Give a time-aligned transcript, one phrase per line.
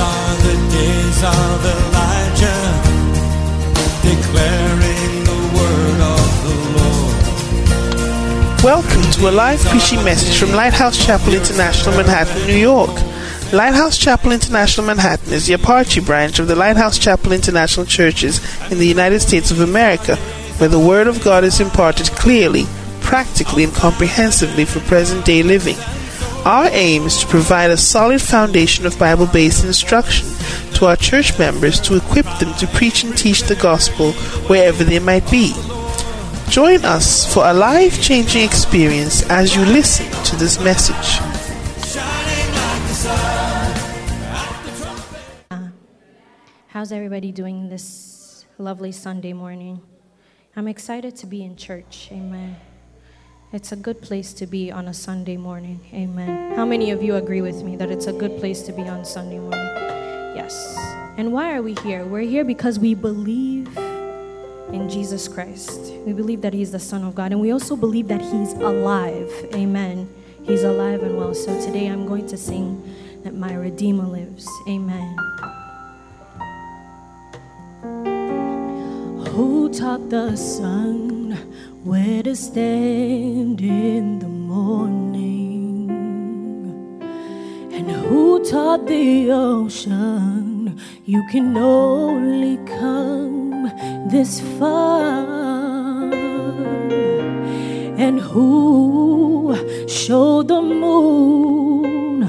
[0.00, 2.64] are the days of Elijah,
[4.00, 7.14] declaring the word of the Lord.
[8.64, 12.94] Welcome to a live preaching message from Lighthouse Chapel International, Manhattan, New York.
[13.52, 18.40] Lighthouse Chapel International Manhattan is the Apache branch of the Lighthouse Chapel International Churches
[18.72, 20.16] in the United States of America,
[20.56, 22.64] where the Word of God is imparted clearly,
[23.02, 25.76] practically, and comprehensively for present day living.
[26.44, 30.26] Our aim is to provide a solid foundation of Bible based instruction
[30.74, 34.12] to our church members to equip them to preach and teach the gospel
[34.48, 35.52] wherever they might be.
[36.48, 41.20] Join us for a life changing experience as you listen to this message.
[46.68, 49.82] How's everybody doing this lovely Sunday morning?
[50.56, 52.08] I'm excited to be in church.
[52.10, 52.56] Amen.
[53.52, 55.80] It's a good place to be on a Sunday morning.
[55.92, 56.54] Amen.
[56.54, 59.04] How many of you agree with me that it's a good place to be on
[59.04, 59.58] Sunday morning?
[60.36, 60.76] Yes.
[61.16, 62.04] And why are we here?
[62.04, 63.76] We're here because we believe
[64.72, 65.80] in Jesus Christ.
[66.06, 67.32] We believe that He's the Son of God.
[67.32, 69.28] And we also believe that He's alive.
[69.52, 70.08] Amen.
[70.44, 71.34] He's alive and well.
[71.34, 72.80] So today I'm going to sing
[73.24, 74.48] that my Redeemer lives.
[74.68, 75.16] Amen.
[79.30, 81.20] Who taught the sun
[81.82, 85.90] where to stand in the morning?
[87.72, 93.72] And who taught the ocean you can only come
[94.10, 96.12] this far?
[97.96, 99.56] And who
[99.88, 102.24] showed the moon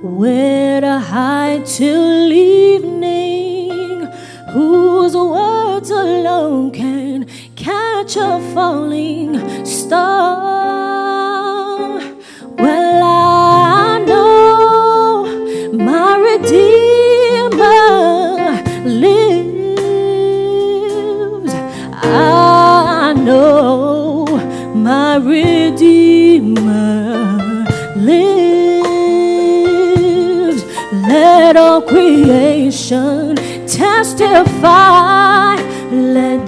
[0.00, 4.08] where to hide till evening?
[4.52, 7.26] Whose words alone can
[7.64, 10.38] catch a falling star?
[12.58, 15.24] Well, I know
[15.72, 17.62] my Redeemer
[18.84, 19.54] lives.
[22.02, 24.26] I know
[24.74, 26.66] my Redeemer
[27.96, 28.94] lives.
[31.08, 35.53] Let all creation testify.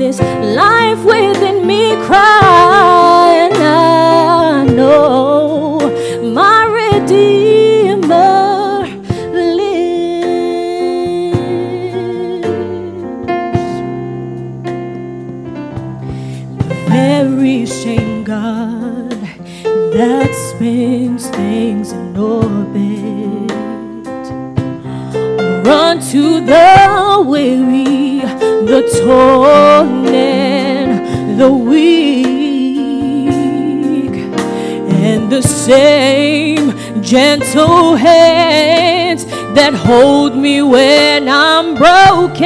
[0.06, 3.25] This life within me cry.
[29.04, 30.90] And
[31.40, 32.36] the weak,
[34.90, 39.24] and the same gentle hands
[39.54, 42.44] that hold me when I'm broken.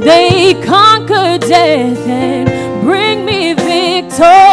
[0.00, 4.51] They conquer death and bring me victory.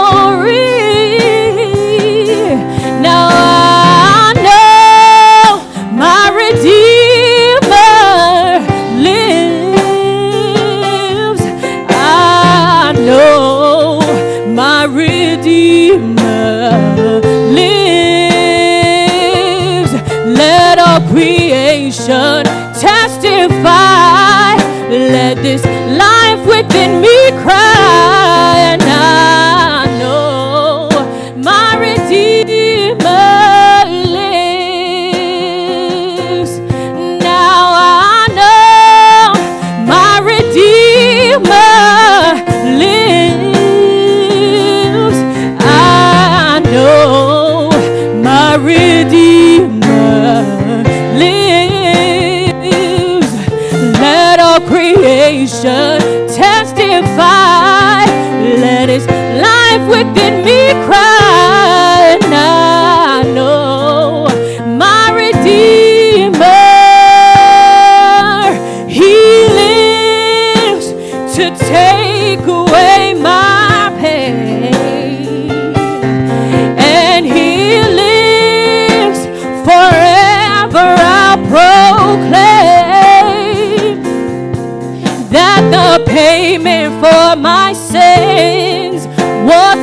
[59.41, 61.58] Life within me cry.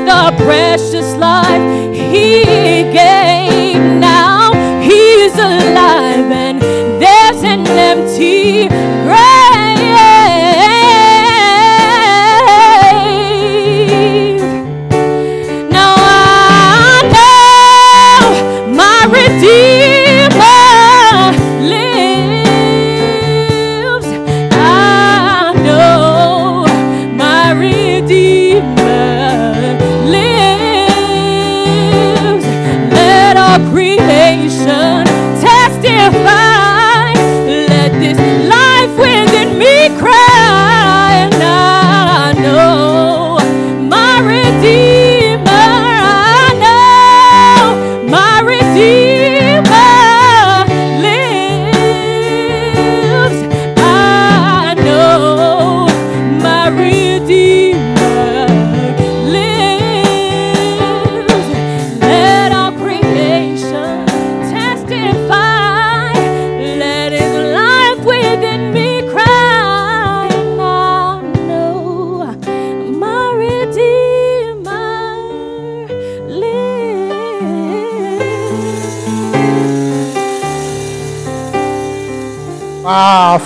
[0.07, 2.45] The precious life he
[2.93, 3.83] gave.
[4.01, 5.76] Now he's alive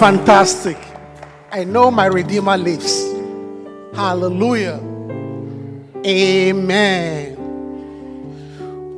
[0.00, 0.79] fantastic.
[1.52, 3.05] I know my Redeemer lives.
[3.94, 4.81] Hallelujah.
[6.06, 7.37] Amen.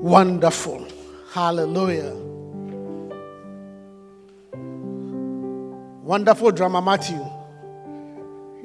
[0.01, 0.87] Wonderful.
[1.33, 2.15] Hallelujah.
[6.05, 7.19] Wonderful drummer, Matthew.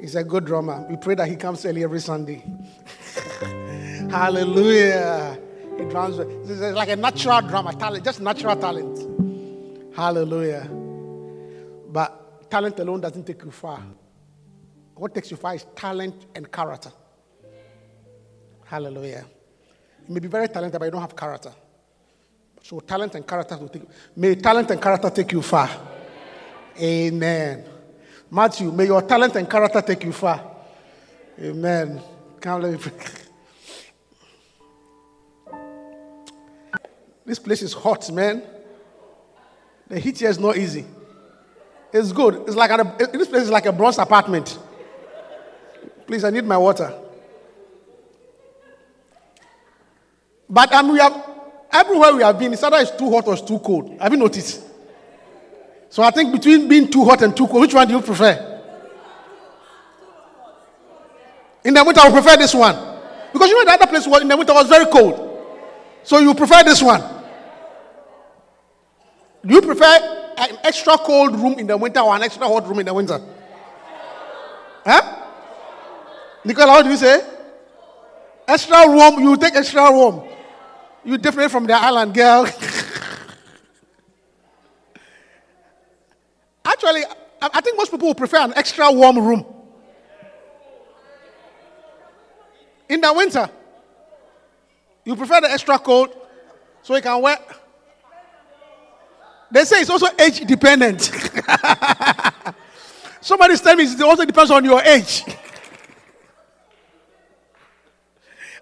[0.00, 0.86] He's a good drummer.
[0.88, 2.44] We pray that he comes early every Sunday.
[4.12, 5.36] Hallelujah.
[5.76, 6.20] He drums.
[6.48, 9.96] It's like a natural drummer, talent, just natural talent.
[9.96, 10.70] Hallelujah.
[11.90, 13.82] But talent alone doesn't take you far.
[14.94, 16.90] What takes you far is talent and character.
[18.64, 19.24] Hallelujah.
[20.06, 21.52] You may be very talented, but you don't have character.
[22.62, 23.82] So talent and character will take
[24.16, 25.70] may talent and character take you far.
[26.80, 27.64] Amen.
[28.30, 30.44] Matthew, may your talent and character take you far.
[31.40, 32.00] Amen.
[32.40, 32.92] Come let me pray.
[37.24, 38.42] This place is hot, man.
[39.86, 40.84] The heat here is not easy.
[41.92, 42.42] It's good.
[42.46, 44.58] It's like a, this place is like a bronze apartment.
[46.06, 46.92] Please, I need my water.
[50.48, 51.28] But um, we have
[51.70, 53.98] everywhere we have been, it's either it's too hot or it's too cold.
[54.00, 54.64] Have you noticed?
[55.90, 58.44] So I think between being too hot and too cold, which one do you prefer?
[61.64, 62.76] In the winter, I would prefer this one.
[63.32, 65.24] Because you know the other place was in the winter was very cold.
[66.02, 67.02] So you prefer this one.
[69.44, 72.78] Do you prefer an extra cold room in the winter or an extra hot room
[72.78, 73.20] in the winter?
[74.84, 75.26] Huh?
[76.44, 77.20] Nicola, what do you say?
[78.46, 80.22] Extra warm, you take extra warm.
[81.04, 82.46] You different from the island girl.
[86.64, 87.04] Actually,
[87.40, 89.44] I think most people will prefer an extra warm room.
[92.88, 93.50] In the winter,
[95.04, 96.14] you prefer the extra cold
[96.82, 97.38] so you can wear.
[99.50, 101.00] They say it's also age dependent.
[103.20, 105.24] Somebody's telling me it also depends on your age.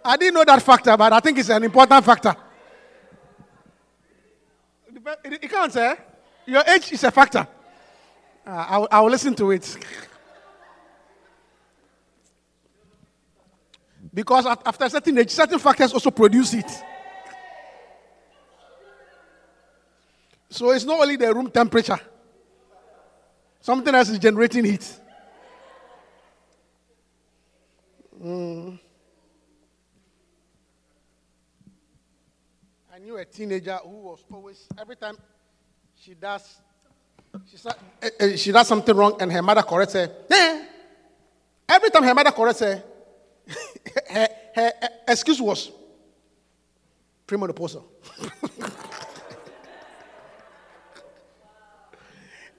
[0.04, 2.34] I didn't know that factor, but I think it's an important factor.
[5.24, 5.96] It it counts, eh?
[6.46, 7.46] Your age is a factor.
[8.46, 9.76] Uh, I, will- I will listen to it.
[14.14, 16.70] Because after a certain age, certain factors also produce it.
[20.56, 22.00] So it's not only the room temperature,
[23.60, 25.00] something else is generating heat.
[28.18, 28.78] Mm.
[32.90, 35.18] I knew a teenager who was always, every time
[35.94, 36.56] she does,
[37.50, 37.58] she,
[38.00, 40.10] eh, eh, she does something wrong and her mother corrects her.
[40.30, 40.64] Eh.
[41.68, 42.82] Every time her mother corrects her,
[44.08, 45.70] her, her, her excuse was
[47.28, 47.84] premenopausal.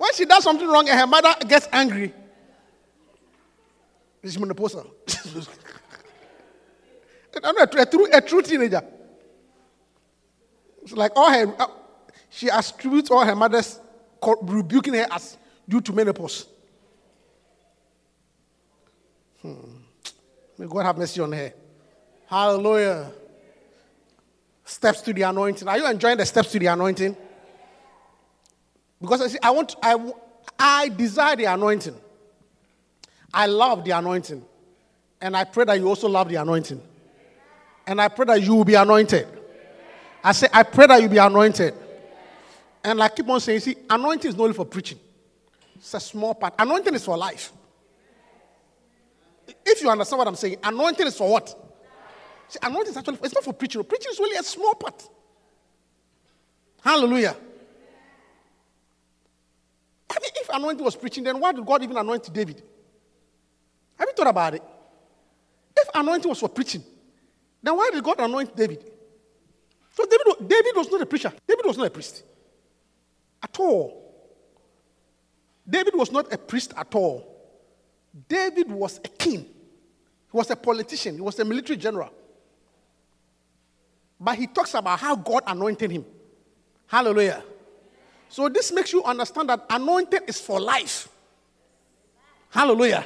[0.07, 2.13] when she does something wrong and her mother gets angry,
[4.23, 4.89] it's menopausal.
[7.43, 8.81] I know, a, true, a true teenager.
[10.81, 11.67] It's like all her, uh,
[12.29, 13.79] she attributes all her mother's
[14.41, 15.37] rebuking her as
[15.67, 16.47] due to menopause.
[19.41, 19.55] Hmm.
[20.57, 21.53] May God have mercy on her.
[22.27, 23.11] Hallelujah.
[24.63, 25.67] Steps to the anointing.
[25.67, 27.15] Are you enjoying the steps to the anointing?
[29.01, 30.13] Because I, see, I want, I,
[30.57, 31.95] I desire the anointing.
[33.33, 34.43] I love the anointing.
[35.21, 36.81] And I pray that you also love the anointing.
[37.85, 39.27] And I pray that you will be anointed.
[40.23, 41.73] I say, I pray that you be anointed.
[42.83, 44.99] And I keep on saying, see, anointing is not only for preaching,
[45.75, 46.53] it's a small part.
[46.57, 47.51] Anointing is for life.
[49.65, 51.55] If you understand what I'm saying, anointing is for what?
[52.49, 53.83] See, anointing is actually, it's not for preaching.
[53.83, 55.07] Preaching is really a small part.
[56.81, 57.35] Hallelujah.
[60.17, 62.63] I mean, if anointing was preaching, then why did God even anoint David?
[63.99, 64.63] Have you thought about it?
[65.75, 66.83] If anointing was for preaching,
[67.61, 68.83] then why did God anoint David?
[69.93, 71.31] So David, David was not a preacher.
[71.47, 72.23] David was not a priest.
[73.43, 74.03] At all.
[75.69, 77.35] David was not a priest at all.
[78.27, 79.41] David was a king.
[79.41, 81.15] He was a politician.
[81.15, 82.09] He was a military general.
[84.19, 86.05] But he talks about how God anointed him.
[86.87, 87.43] Hallelujah.
[88.29, 91.07] So this makes you understand that anointing is for life.
[92.49, 93.05] Hallelujah.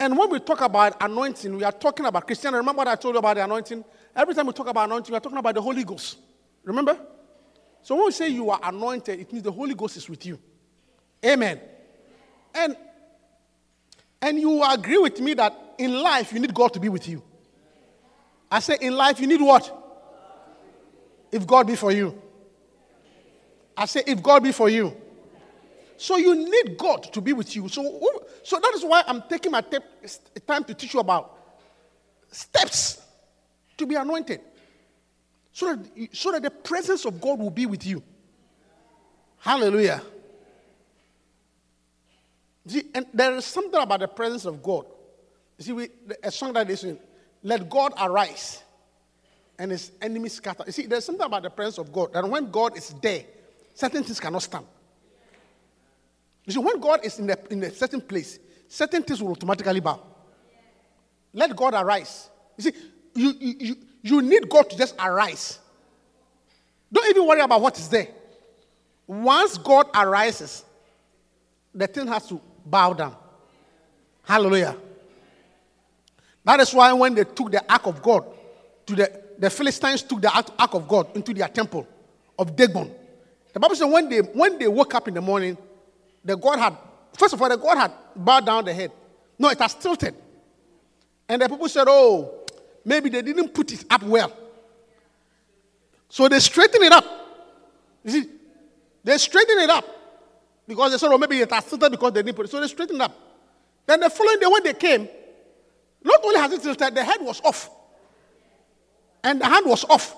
[0.00, 2.54] And when we talk about anointing, we are talking about Christian.
[2.54, 3.84] Remember what I told you about the anointing?
[4.14, 6.18] Every time we talk about anointing, we are talking about the Holy Ghost.
[6.64, 6.98] Remember?
[7.82, 10.38] So when we say you are anointed, it means the Holy Ghost is with you.
[11.24, 11.60] Amen.
[12.54, 12.76] And
[14.20, 17.22] and you agree with me that in life you need God to be with you.
[18.50, 19.74] I say in life you need what?
[21.30, 22.20] If God be for you.
[23.78, 24.94] I say if God be for you.
[25.96, 27.68] So you need God to be with you.
[27.68, 28.00] So,
[28.42, 29.84] so that is why I'm taking my tep-
[30.46, 31.36] time to teach you about
[32.30, 33.00] steps
[33.76, 34.40] to be anointed.
[35.52, 38.02] So that, so that the presence of God will be with you.
[39.38, 40.02] Hallelujah.
[42.66, 44.86] See, and there is something about the presence of God.
[45.56, 45.88] You see, we,
[46.22, 46.98] a song that they in,
[47.44, 48.62] let God arise
[49.58, 50.64] and his enemies scatter.
[50.66, 53.24] You see, there's something about the presence of God that when God is there,
[53.78, 54.66] certain things cannot stand.
[56.44, 59.78] You see, when God is in a, in a certain place, certain things will automatically
[59.78, 60.00] bow.
[61.32, 62.28] Let God arise.
[62.56, 62.72] You see,
[63.14, 65.60] you, you, you, you need God to just arise.
[66.92, 68.08] Don't even worry about what is there.
[69.06, 70.64] Once God arises,
[71.72, 73.14] the thing has to bow down.
[74.24, 74.76] Hallelujah.
[76.44, 78.24] That is why when they took the ark of God
[78.86, 81.86] to the, the Philistines took the ark of God into their temple
[82.36, 82.92] of Dagon.
[83.52, 85.56] The Bible says when they when they woke up in the morning,
[86.24, 86.76] the God had
[87.16, 88.92] first of all the God had bowed down the head.
[89.38, 90.14] No, it has tilted.
[91.28, 92.46] And the people said, Oh,
[92.84, 94.32] maybe they didn't put it up well.
[96.08, 97.04] So they straightened it up.
[98.04, 98.28] You see,
[99.04, 99.84] they straightened it up
[100.66, 102.50] because they said, oh, maybe it has tilted because they didn't put it.
[102.50, 103.14] So they straightened up.
[103.86, 105.08] Then the following day, when they came,
[106.02, 107.70] not only has it tilted, the head was off,
[109.24, 110.14] and the hand was off,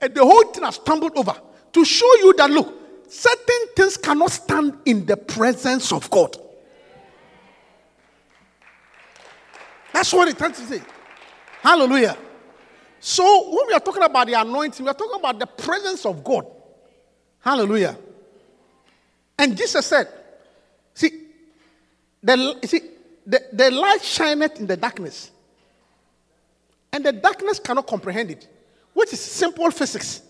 [0.00, 1.34] and the whole thing has tumbled over
[1.74, 2.72] to show you that look,
[3.08, 6.36] certain things cannot stand in the presence of God.
[9.92, 10.82] That's what it tends to say.
[11.60, 12.16] Hallelujah.
[13.00, 16.24] So when we are talking about the anointing, we are talking about the presence of
[16.24, 16.46] God.
[17.40, 17.96] Hallelujah.
[19.38, 20.08] And Jesus said,
[20.94, 21.10] see,
[22.22, 22.80] the, see,
[23.26, 25.30] the, the light shineth in the darkness.
[26.92, 28.48] And the darkness cannot comprehend it,
[28.92, 30.22] which is simple physics.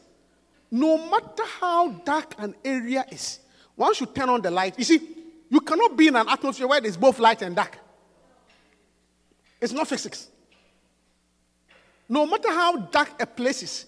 [0.74, 3.38] No matter how dark an area is,
[3.76, 5.00] once you turn on the light, you see,
[5.48, 7.78] you cannot be in an atmosphere where there's both light and dark.
[9.60, 10.26] It's not physics.
[12.08, 13.86] No matter how dark a place is,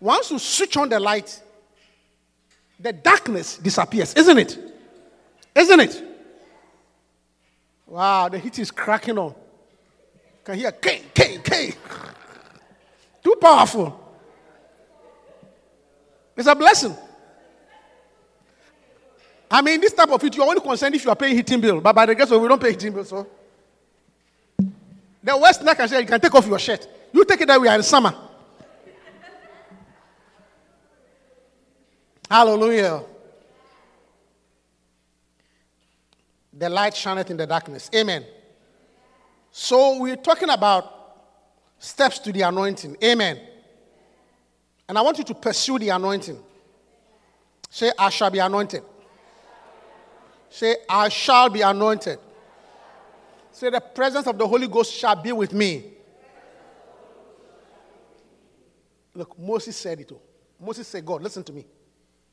[0.00, 1.40] once you switch on the light,
[2.80, 4.58] the darkness disappears, isn't it?
[5.54, 6.02] Isn't it?
[7.86, 9.36] Wow, the heat is cracking on.
[10.42, 11.74] Can hear K, K, K.
[13.22, 14.03] Too powerful.
[16.36, 16.96] It's a blessing.
[19.50, 21.80] I mean, this type of it, you're only concerned if you are paying heating bill.
[21.80, 23.26] But by the grace of we don't pay heating bill, so.
[25.22, 26.86] The worst thing I can say, you can take off your shirt.
[27.12, 28.14] You take it that we are in summer.
[32.28, 33.02] Hallelujah.
[36.52, 37.90] The light shineth in the darkness.
[37.94, 38.24] Amen.
[39.50, 40.92] So we're talking about
[41.78, 42.96] steps to the anointing.
[43.02, 43.40] Amen.
[44.88, 46.38] And I want you to pursue the anointing.
[47.70, 48.82] Say, I shall be anointed.
[50.50, 52.18] Say, I shall be anointed.
[53.50, 55.92] Say, the presence of the Holy Ghost shall be with me.
[59.14, 60.10] Look, Moses said it.
[60.12, 60.20] oh.
[60.60, 61.66] Moses said, God, listen to me.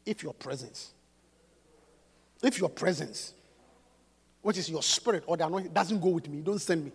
[0.06, 0.94] If your presence,
[2.42, 3.34] if your presence,
[4.42, 6.92] which is your spirit or the anointing, doesn't go with me, don't send me.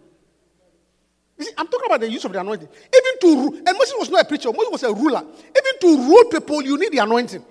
[1.39, 2.69] See, I'm talking about the use of the anointing.
[2.69, 5.23] Even to rule, and Moses was not a preacher, Moses was a ruler.
[5.23, 7.45] Even to rule people, you need the anointing.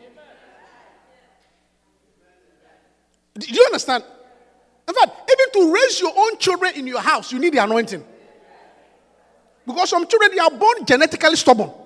[3.37, 4.03] Do you understand?
[4.87, 8.03] In fact, even to raise your own children in your house, you need the anointing.
[9.65, 11.71] Because some children they are born genetically stubborn.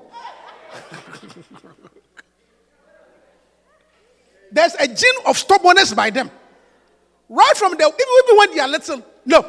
[4.51, 6.29] There's a gene of stubbornness by them.
[7.27, 9.06] Right from the even when they are little.
[9.25, 9.46] No.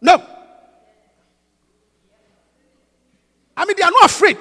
[0.00, 0.37] No.
[3.58, 4.38] I mean, they are not afraid.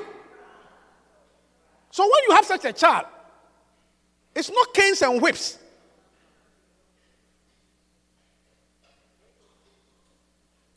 [1.90, 3.08] So when you have such a child,
[4.36, 5.58] it's not canes and whips.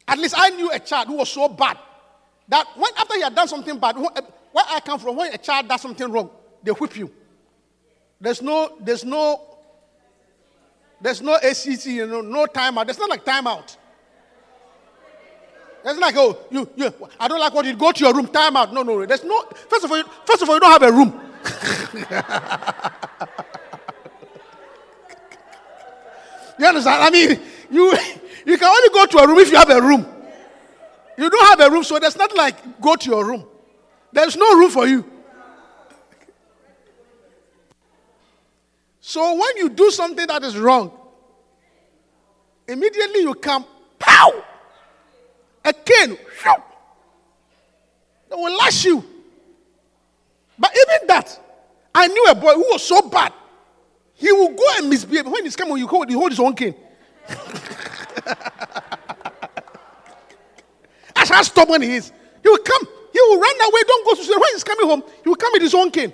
[0.08, 1.76] At least I knew a child who was so bad
[2.48, 5.68] that when after he had done something bad, where I come from, when a child
[5.68, 6.30] does something wrong,
[6.62, 7.12] they whip you.
[8.18, 9.42] There's no, there's no,
[10.98, 12.86] there's no ACT, you know, no timeout.
[12.86, 13.76] There's not like timeout.
[15.84, 18.72] It's like, oh, you, you, I don't like what you go to your room, timeout.
[18.72, 19.42] No, no, there's no.
[19.68, 21.08] First of all, you, first of all, you don't have a room.
[26.58, 27.02] you understand?
[27.02, 27.94] I mean, you,
[28.44, 30.06] you can only go to a room if you have a room.
[31.16, 33.46] You don't have a room, so there's not like go to your room.
[34.12, 35.04] There's no room for you.
[39.00, 40.92] So when you do something that is wrong,
[42.68, 43.64] immediately you come,
[43.98, 44.44] pow!
[48.30, 49.04] They will lash you.
[50.58, 51.38] But even that,
[51.94, 53.32] I knew a boy who was so bad.
[54.14, 55.26] He will go and misbehave.
[55.26, 56.74] When he's coming, you hold, he hold his own cane.
[61.14, 62.12] That's how stubborn he is.
[62.42, 62.86] He will come.
[63.12, 63.80] He will run away.
[63.86, 64.40] Don't go to school.
[64.40, 66.12] When he's coming home, he will come with his own cane.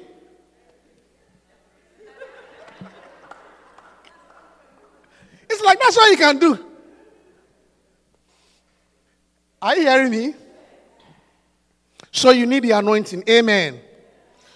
[5.49, 6.65] It's like that's all you can do.
[9.66, 10.35] Are you hearing me?
[12.12, 13.25] So you need the anointing.
[13.28, 13.80] Amen.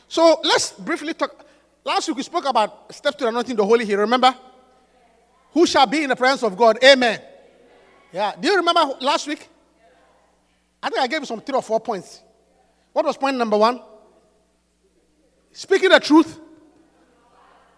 [0.07, 1.47] So let's briefly talk.
[1.85, 3.99] Last week we spoke about steps to the anointing, the holy here.
[3.99, 4.33] Remember?
[5.53, 6.79] Who shall be in the presence of God?
[6.85, 7.21] Amen.
[8.13, 8.37] Yeah.
[8.39, 9.49] Do you remember last week?
[10.81, 12.23] I think I gave you some three or four points.
[12.93, 13.83] What was point number one?
[15.51, 16.39] Speaking the truth.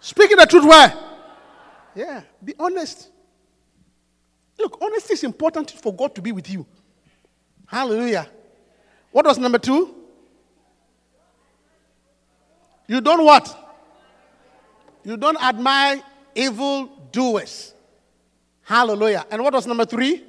[0.01, 0.95] Speaking the truth where?
[1.95, 2.25] Yeah.
[2.45, 3.09] Be honest.
[4.59, 6.67] Look, honesty is important for God to be with you.
[7.73, 8.29] Hallelujah.
[9.13, 9.95] What was number two?
[12.87, 13.49] You don't what?
[15.03, 16.03] You don't admire
[16.35, 17.73] evil doers.
[18.63, 19.25] Hallelujah.
[19.31, 20.23] And what was number three?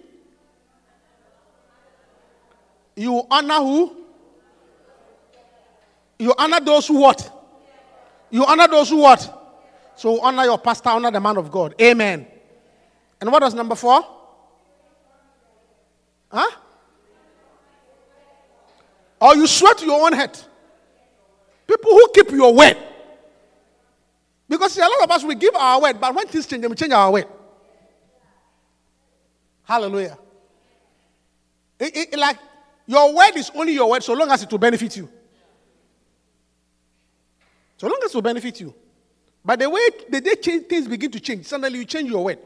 [2.96, 3.98] You honor who?
[6.18, 7.30] You honor those who what?
[8.32, 9.42] You honor those who what?
[9.98, 11.76] So honor your pastor, honor the man of God.
[11.82, 12.26] Amen.
[13.20, 14.02] And what was number four?
[16.32, 16.63] Huh?
[19.24, 20.38] Or you swear to your own head.
[21.66, 22.76] People who keep your word.
[24.50, 26.76] Because see, a lot of us we give our word, but when things change, we
[26.76, 27.26] change our word.
[29.64, 30.18] Hallelujah.
[31.80, 32.38] It- it- like
[32.86, 35.10] your word is only your word so long as it will benefit you.
[37.78, 38.74] So long as it will benefit you.
[39.46, 42.40] But the way the day change, things begin to change, suddenly you change your word.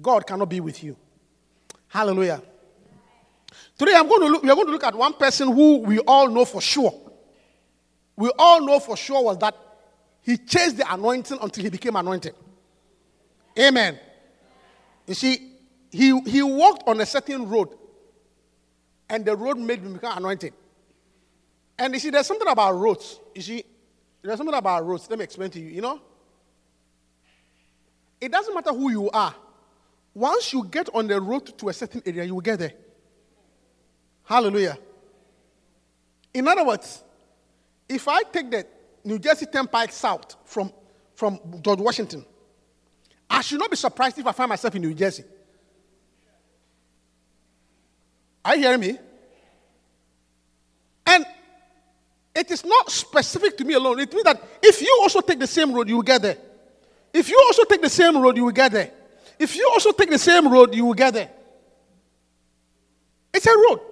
[0.00, 0.96] God cannot be with you.
[1.86, 2.42] Hallelujah.
[3.78, 5.98] Today I'm going to look, we are going to look at one person who we
[6.00, 6.92] all know for sure.
[8.16, 9.56] We all know for sure was that
[10.20, 12.34] he chased the anointing until he became anointed.
[13.58, 13.98] Amen.
[15.06, 15.52] You see,
[15.90, 17.68] he, he walked on a certain road,
[19.08, 20.54] and the road made him become anointed.
[21.78, 23.18] And you see, there's something about roads.
[23.34, 23.64] You see,
[24.22, 25.10] there's something about roads.
[25.10, 25.68] Let me explain to you.
[25.68, 26.00] You know,
[28.20, 29.34] it doesn't matter who you are.
[30.14, 32.72] Once you get on the road to a certain area, you will get there.
[34.32, 34.78] Hallelujah.
[36.32, 37.02] In other words,
[37.86, 38.66] if I take the
[39.04, 40.72] New Jersey Turnpike South from,
[41.14, 42.24] from George Washington,
[43.28, 45.24] I should not be surprised if I find myself in New Jersey.
[48.42, 48.98] Are you hearing me?
[51.04, 51.26] And
[52.34, 54.00] it is not specific to me alone.
[54.00, 56.38] It means that if you also take the same road, you will get there.
[57.12, 58.92] If you also take the same road, you will get there.
[59.38, 61.28] If you also take the same road, you will get there.
[63.34, 63.91] It's a road.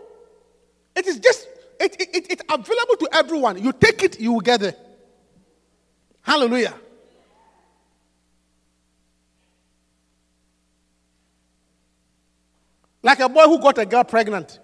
[0.97, 1.49] It is just,
[1.79, 3.63] it, it, it- it's available to everyone.
[3.63, 4.75] You take it, you will get there.
[6.23, 6.75] Hallelujah.
[13.03, 14.59] Like a boy who got a girl pregnant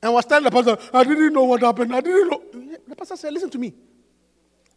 [0.00, 1.94] and was telling the pastor, I didn't know what happened.
[1.94, 2.42] I didn't know.
[2.86, 3.74] The pastor said, Listen to me.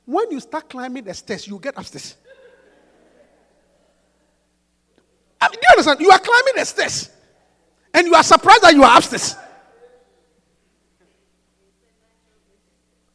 [0.06, 2.16] When you start climbing the stairs, you get upstairs.
[5.40, 6.00] I mean, do you understand?
[6.02, 7.10] You are climbing the stairs
[7.94, 9.36] and you are surprised that you are upstairs.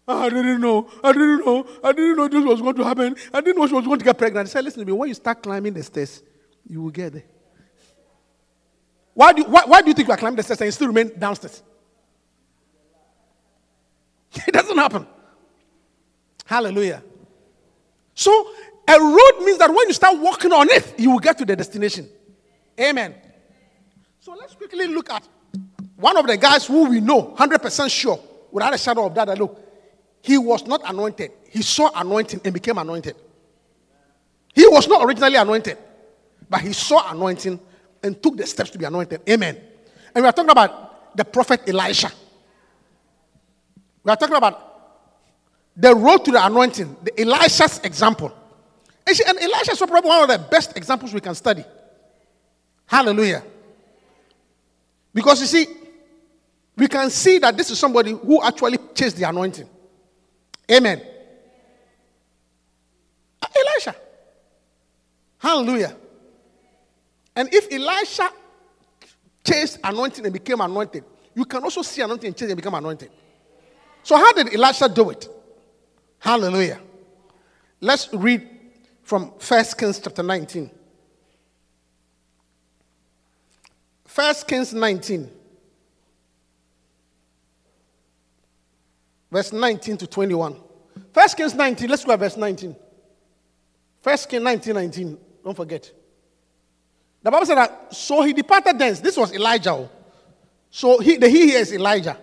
[0.08, 0.88] Ah, I didn't know.
[1.02, 1.66] I didn't know.
[1.82, 3.16] I didn't know this was going to happen.
[3.32, 4.48] I didn't know she was going to get pregnant.
[4.48, 4.92] He said, Listen to me.
[4.92, 6.22] When you start climbing the stairs,
[6.68, 7.24] you will get there.
[9.14, 10.72] Why do, you, why, why do you think you are climbing the stairs and you
[10.72, 11.62] still remain downstairs?
[14.46, 15.06] It doesn't happen.
[16.44, 17.02] Hallelujah.
[18.14, 18.30] So,
[18.88, 21.56] a road means that when you start walking on it, you will get to the
[21.56, 22.08] destination.
[22.78, 23.14] Amen.
[24.20, 25.26] So, let's quickly look at
[25.96, 28.20] one of the guys who we know 100% sure,
[28.52, 29.65] without a shadow of doubt, that look,
[30.26, 31.30] he was not anointed.
[31.48, 33.14] He saw anointing and became anointed.
[34.52, 35.78] He was not originally anointed,
[36.50, 37.60] but he saw anointing
[38.02, 39.20] and took the steps to be anointed.
[39.30, 39.56] Amen.
[40.12, 42.10] And we are talking about the prophet Elisha.
[44.02, 44.62] We are talking about
[45.76, 48.34] the road to the anointing, the Elisha's example.
[49.06, 51.64] And, Elisha is probably one of the best examples we can study.
[52.86, 53.44] Hallelujah.
[55.14, 55.66] Because you see,
[56.76, 59.68] we can see that this is somebody who actually chased the anointing.
[60.70, 61.02] Amen.
[63.40, 63.94] Uh, Elisha.
[65.38, 65.96] Hallelujah.
[67.34, 68.30] And if Elisha
[69.44, 73.10] chased anointing and became anointed, you can also see anointing and chase and become anointed.
[74.02, 75.28] So, how did Elisha do it?
[76.18, 76.80] Hallelujah.
[77.80, 78.48] Let's read
[79.02, 80.70] from 1 Kings chapter 19.
[84.14, 85.30] 1 Kings 19,
[89.36, 90.56] verse 19 to 21.
[91.12, 92.74] 1 Kings 19, let's go at verse 19.
[94.00, 95.18] First King 1919.
[95.44, 95.92] Don't forget.
[97.22, 99.00] The Bible said that, so he departed thence.
[99.00, 99.72] This was Elijah.
[99.72, 99.90] oh.
[100.70, 102.16] So he, the he here is Elijah.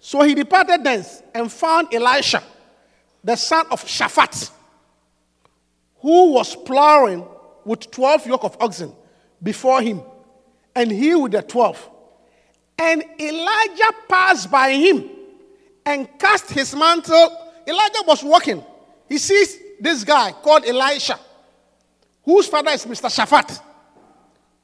[0.00, 2.42] So he departed thence and found Elisha,
[3.22, 4.50] the son of Shaphat,
[6.00, 7.24] who was plowing
[7.64, 8.92] with 12 yoke of oxen
[9.40, 10.02] before him,
[10.74, 11.90] and he with the 12.
[12.76, 15.15] And Elijah passed by him
[15.86, 17.52] and cast his mantle.
[17.66, 18.62] Elijah was walking.
[19.08, 21.18] He sees this guy called Elisha,
[22.24, 23.08] whose father is Mr.
[23.08, 23.60] Shaphat,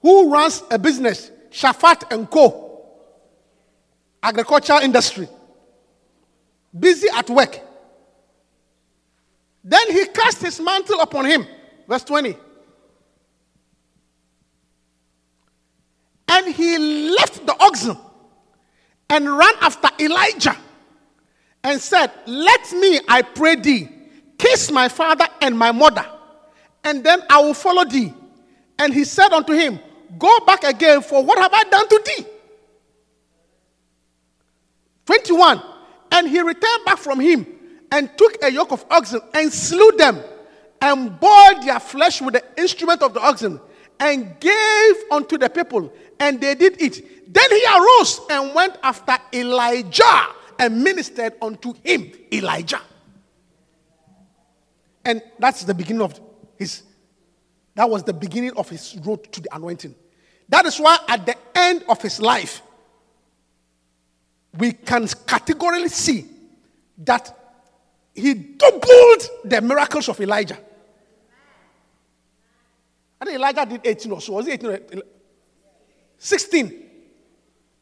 [0.01, 2.81] who runs a business, Shaphat and Co.
[4.23, 5.29] Agricultural industry.
[6.79, 7.61] Busy at work.
[9.65, 11.47] Then he cast his mantle upon him.
[11.89, 12.37] Verse 20.
[16.29, 16.79] And he
[17.11, 17.97] left the oxen
[19.11, 20.57] and ran after Elijah
[21.65, 23.89] and said, Let me, I pray thee,
[24.39, 26.05] kiss my father and my mother,
[26.85, 28.13] and then I will follow thee.
[28.79, 29.79] And he said unto him,
[30.19, 32.27] Go back again, for what have I done to thee?
[35.07, 35.63] 21.
[36.11, 37.47] And he returned back from him
[37.91, 40.21] and took a yoke of oxen and slew them
[40.81, 43.61] and boiled their flesh with the instrument of the oxen
[44.01, 47.33] and gave unto the people, and they did eat.
[47.33, 50.27] Then he arose and went after Elijah
[50.59, 52.81] and ministered unto him, Elijah.
[55.05, 56.21] And that's the beginning of
[56.57, 56.83] his,
[57.75, 59.95] that was the beginning of his road to the anointing.
[60.49, 62.63] That is why at the end of his life,
[64.57, 66.27] we can categorically see
[66.99, 67.37] that
[68.15, 70.59] he doubled the miracles of Elijah.
[73.21, 74.33] I think Elijah did 18 or so.
[74.35, 75.03] Was it 18 or
[76.19, 76.83] 16.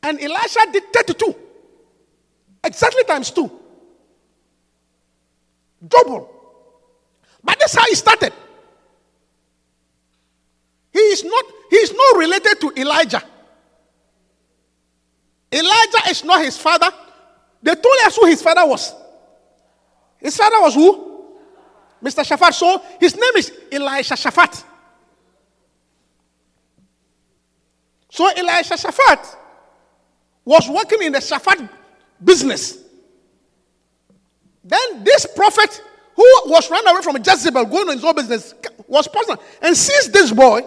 [0.03, 1.35] And Elisha did 32.
[2.63, 3.51] Exactly times two.
[5.87, 6.31] Double.
[7.43, 8.33] But that's how he started.
[10.93, 13.23] He is not, he is not related to Elijah.
[15.53, 16.91] Elijah is not his father.
[17.63, 18.95] They told us who his father was.
[20.19, 21.11] His father was who?
[22.03, 22.25] Mr.
[22.25, 22.53] Shaphat.
[22.55, 24.65] So his name is Elisha Shaphat.
[28.11, 29.37] So Elisha Shaphat
[30.45, 31.69] was working in the Shaphat
[32.23, 32.79] business.
[34.65, 35.83] Then this prophet
[36.15, 38.55] who was run away from Jezebel, going on his own business,
[38.87, 40.61] was present and sees this boy.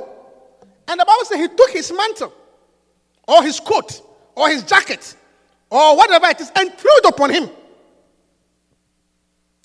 [0.87, 2.33] And the Bible says he took his mantle
[3.27, 4.01] or his coat
[4.35, 5.15] or his jacket
[5.69, 7.49] or whatever it is and threw it upon him.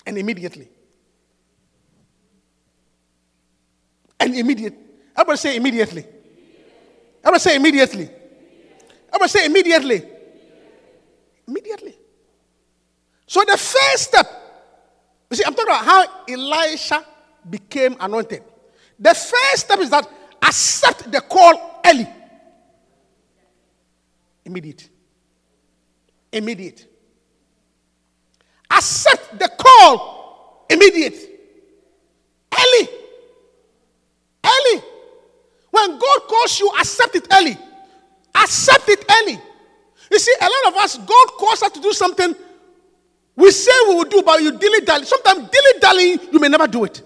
[0.05, 0.67] And immediately.
[4.19, 4.75] And immediate.
[5.15, 6.05] Everybody say immediately.
[7.23, 8.09] Everybody say immediately.
[9.07, 10.18] Everybody say immediately.
[11.49, 11.95] Immediately.
[13.25, 14.27] So the first step,
[15.31, 17.03] you see, I'm talking about how Elisha
[17.49, 18.43] became anointed.
[18.99, 20.07] The first step is that
[20.43, 22.07] accept the call early.
[24.45, 24.89] Immediate.
[26.31, 26.87] Immediate.
[28.69, 31.17] Accept the call immediate.
[32.53, 32.89] Early.
[34.45, 34.83] Early.
[35.71, 37.57] When God calls you, accept it early.
[38.35, 39.39] Accept it early.
[40.11, 42.35] You see, a lot of us, God calls us to do something
[43.39, 45.05] we say we will do, but you dilly dally.
[45.05, 47.01] Sometimes dilly dally, you may never do it.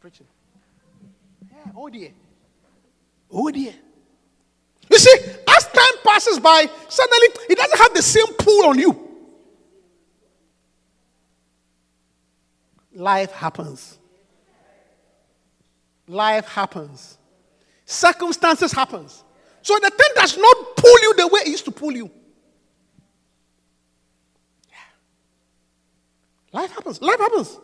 [0.00, 0.26] Preaching.
[1.52, 2.10] Yeah, oh dear.
[3.30, 3.74] Oh dear.
[4.90, 5.14] You see,
[5.46, 9.08] as time passes by, suddenly it doesn't have the same pull on you.
[12.94, 13.98] Life happens.
[16.08, 17.18] Life happens.
[17.84, 19.22] Circumstances happens.
[19.62, 22.10] So the thing does not pull you the way it used to pull you.
[26.52, 27.00] Life happens.
[27.00, 27.58] Life happens.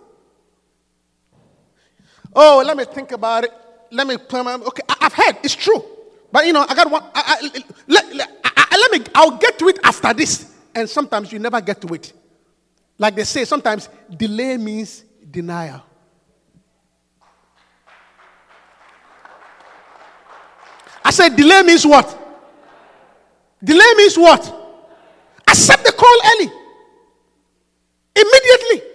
[2.35, 3.51] Oh, let me think about it.
[3.91, 4.63] Let me plan.
[4.63, 5.83] Okay, I, have heard it's true,
[6.31, 7.03] but you know, I got one.
[7.15, 9.07] I, I, let, let, I- let me.
[9.15, 10.53] I'll get to it after this.
[10.75, 12.13] And sometimes you never get to it.
[12.99, 15.83] Like they say, sometimes delay means denial.
[21.07, 22.11] I said delay means what?
[23.63, 24.43] Delay means what?
[25.47, 26.51] Accept the call early.
[28.17, 28.91] Immediately.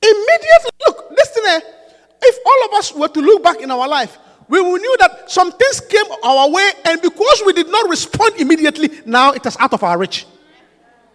[0.00, 0.70] Immediately.
[0.86, 1.74] Look, listen eh, here.
[2.22, 5.50] If all of us were to look back in our life, we knew that some
[5.50, 9.72] things came our way, and because we did not respond immediately, now it is out
[9.72, 10.26] of our reach.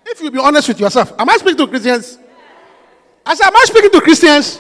[0.06, 2.20] If you be honest with yourself, am I speaking to Christians?
[3.26, 4.60] I said, am I speaking to Christians?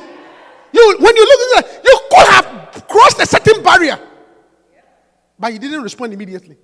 [0.71, 3.99] You, when you look at that, you could have crossed a certain barrier,
[5.43, 6.55] but he didn't respond immediately.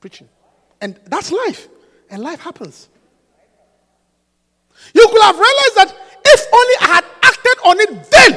[0.00, 0.28] Preaching.
[0.82, 1.66] And that's life.
[2.10, 2.90] And life happens.
[4.92, 8.32] You could have realized that if only I had acted on it then.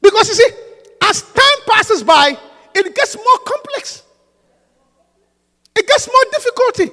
[0.00, 0.50] Because you see,
[1.02, 2.34] as time passes by,
[2.74, 4.02] it gets more complex.
[5.76, 6.90] It gets more difficulty.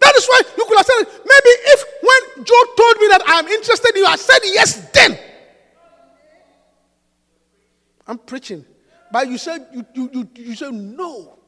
[0.00, 3.46] That is why you could have said, maybe if when Joe told me that I'm
[3.48, 5.18] interested, you had said yes then.
[8.06, 8.64] I'm preaching.
[9.10, 11.38] But you said you, you, you, you said no.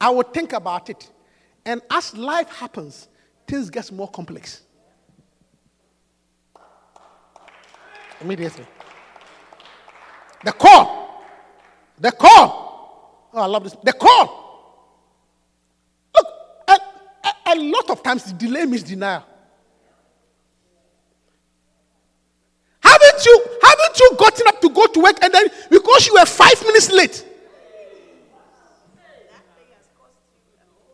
[0.00, 1.10] I will think about it.
[1.64, 3.08] And as life happens,
[3.46, 4.62] things get more complex.
[8.20, 8.66] Immediately.
[10.44, 11.22] The call.
[11.98, 13.28] The call.
[13.32, 13.76] Oh, I love this.
[13.82, 14.38] The call.
[16.14, 16.26] Look,
[16.68, 19.24] a, a, a lot of times delay means denial.
[22.82, 26.26] Haven't you, haven't you gotten up to go to work and then because you were
[26.26, 27.26] five minutes late?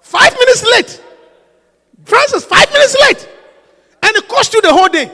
[0.00, 1.02] Five minutes late.
[2.04, 3.28] Francis, five minutes late.
[4.02, 5.10] And it cost you the whole day.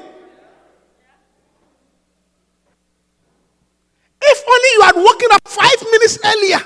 [4.24, 6.60] If only you had woken up five minutes earlier.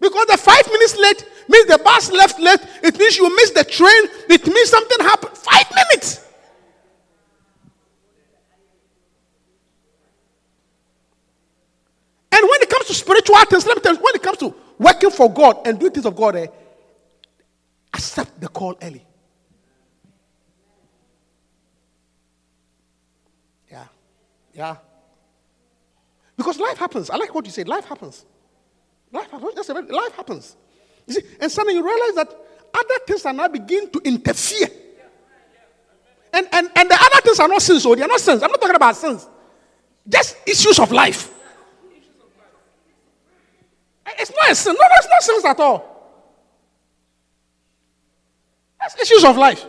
[0.00, 2.60] Because the five minutes late means the bus left late.
[2.82, 4.08] It means you missed the train.
[4.28, 5.36] It means something happened.
[5.38, 6.20] Five minutes.
[12.32, 12.68] And when it
[13.44, 16.06] things, let me tell you, when it comes to working for God and doing things
[16.06, 16.46] of God, eh,
[17.92, 19.04] accept the call early.
[23.70, 23.84] Yeah.
[24.52, 24.76] Yeah.
[26.36, 27.10] Because life happens.
[27.10, 27.68] I like what you said.
[27.68, 28.24] Life happens.
[29.12, 29.68] Life happens.
[29.90, 30.56] Life happens.
[31.06, 32.28] You see, and suddenly you realize that
[32.74, 34.68] other things are now beginning to interfere.
[36.32, 38.42] And, and, and the other things are not sins, so they are not sins.
[38.42, 39.28] I'm not talking about sins.
[40.08, 41.32] Just issues of life.
[44.18, 44.74] It's not a sin.
[44.74, 45.94] No, that's not sins at all.
[48.80, 49.64] That's issues of life.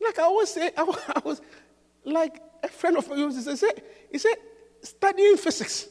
[0.00, 0.82] Like I always say, I
[1.24, 1.40] was,
[2.04, 4.34] like a friend of mine, he said, he said,
[4.82, 5.88] studying physics.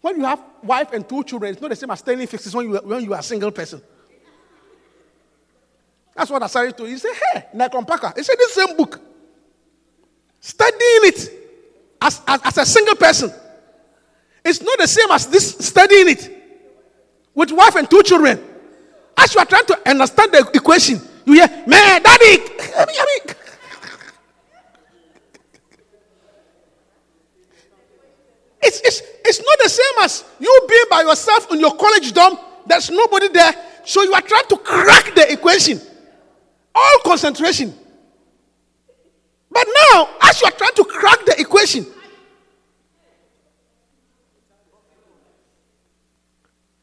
[0.00, 2.70] When you have wife and two children, it's not the same as studying physics when
[2.70, 3.82] you, when you are a single person.
[6.14, 6.84] That's what I started to.
[6.84, 8.12] He said, hey, Nikon Parker.
[8.16, 9.00] He said, this same book.
[10.40, 11.47] Studying it
[12.00, 13.32] as, as, as a single person.
[14.44, 16.30] It's not the same as this studying it
[17.34, 18.42] with wife and two children.
[19.16, 22.38] As you are trying to understand the equation, you hear, man, daddy,
[22.76, 23.18] I
[28.60, 32.36] It's, it's, it's not the same as you being by yourself in your college dorm.
[32.66, 33.52] There's nobody there.
[33.84, 35.80] So you are trying to crack the equation.
[36.74, 37.72] All concentration.
[39.50, 41.86] But now, as you are trying to crack the equation,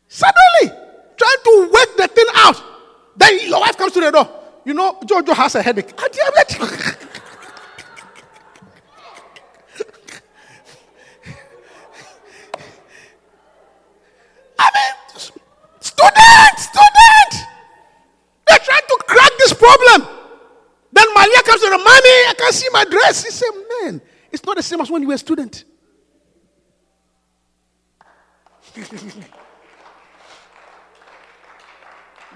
[0.08, 0.78] suddenly
[1.17, 2.62] trying to work the thing out,
[3.15, 4.30] then your wife comes to the door.
[4.65, 5.93] You know, Jojo has a headache.
[5.99, 6.97] Ah, diabetic.
[14.58, 15.19] I mean,
[15.80, 17.34] student, student.
[18.47, 20.08] They're trying to crack this problem.
[20.93, 23.23] Then Malia comes to the mommy, I can see my dress.
[23.23, 23.49] He said,
[23.81, 25.63] Man, it's not the same as when you were a student.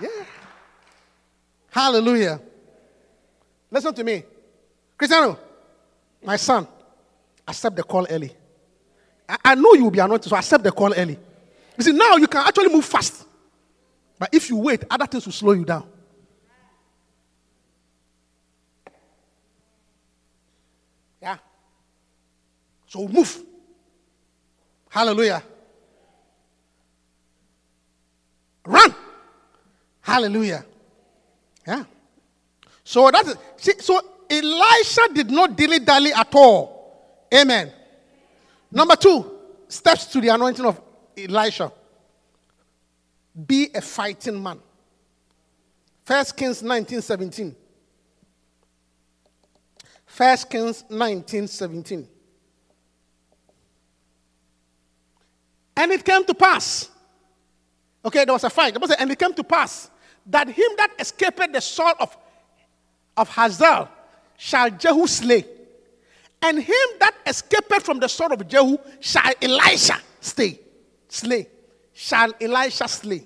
[0.02, 0.08] yeah.
[1.69, 2.41] Hallelujah.
[3.69, 4.24] Listen to me.
[4.98, 5.38] Cristiano,
[6.24, 6.67] my son,
[7.48, 8.36] accept the call early.
[9.28, 11.17] I, I know you will be anointed, so accept the call early.
[11.78, 13.26] You see, now you can actually move fast.
[14.17, 15.88] But if you wait, other things will slow you down.
[21.22, 21.38] Yeah.
[22.89, 23.43] So move.
[24.89, 25.43] Hallelujah.
[28.65, 28.95] Run.
[30.02, 30.65] Hallelujah.
[31.67, 31.84] Yeah.
[32.84, 37.28] So that's see, so Elisha did not dilly dally at all.
[37.32, 37.71] Amen.
[38.71, 40.82] Number two, steps to the anointing of
[41.15, 41.71] Elisha.
[43.45, 44.60] Be a fighting man.
[46.06, 47.56] First Kings 19 17.
[50.08, 52.08] First Kings 19 17.
[55.80, 56.89] And it came to pass.
[58.04, 58.76] Okay, there was a fight.
[59.00, 59.89] And it came to pass
[60.26, 62.18] that him that escaped the sword of,
[63.15, 63.88] of Hazael
[64.36, 65.46] shall Jehu slay.
[66.42, 70.60] And him that escaped from the sword of Jehu shall Elisha stay.
[71.08, 71.48] Slay.
[71.94, 73.26] Shall Elisha slay.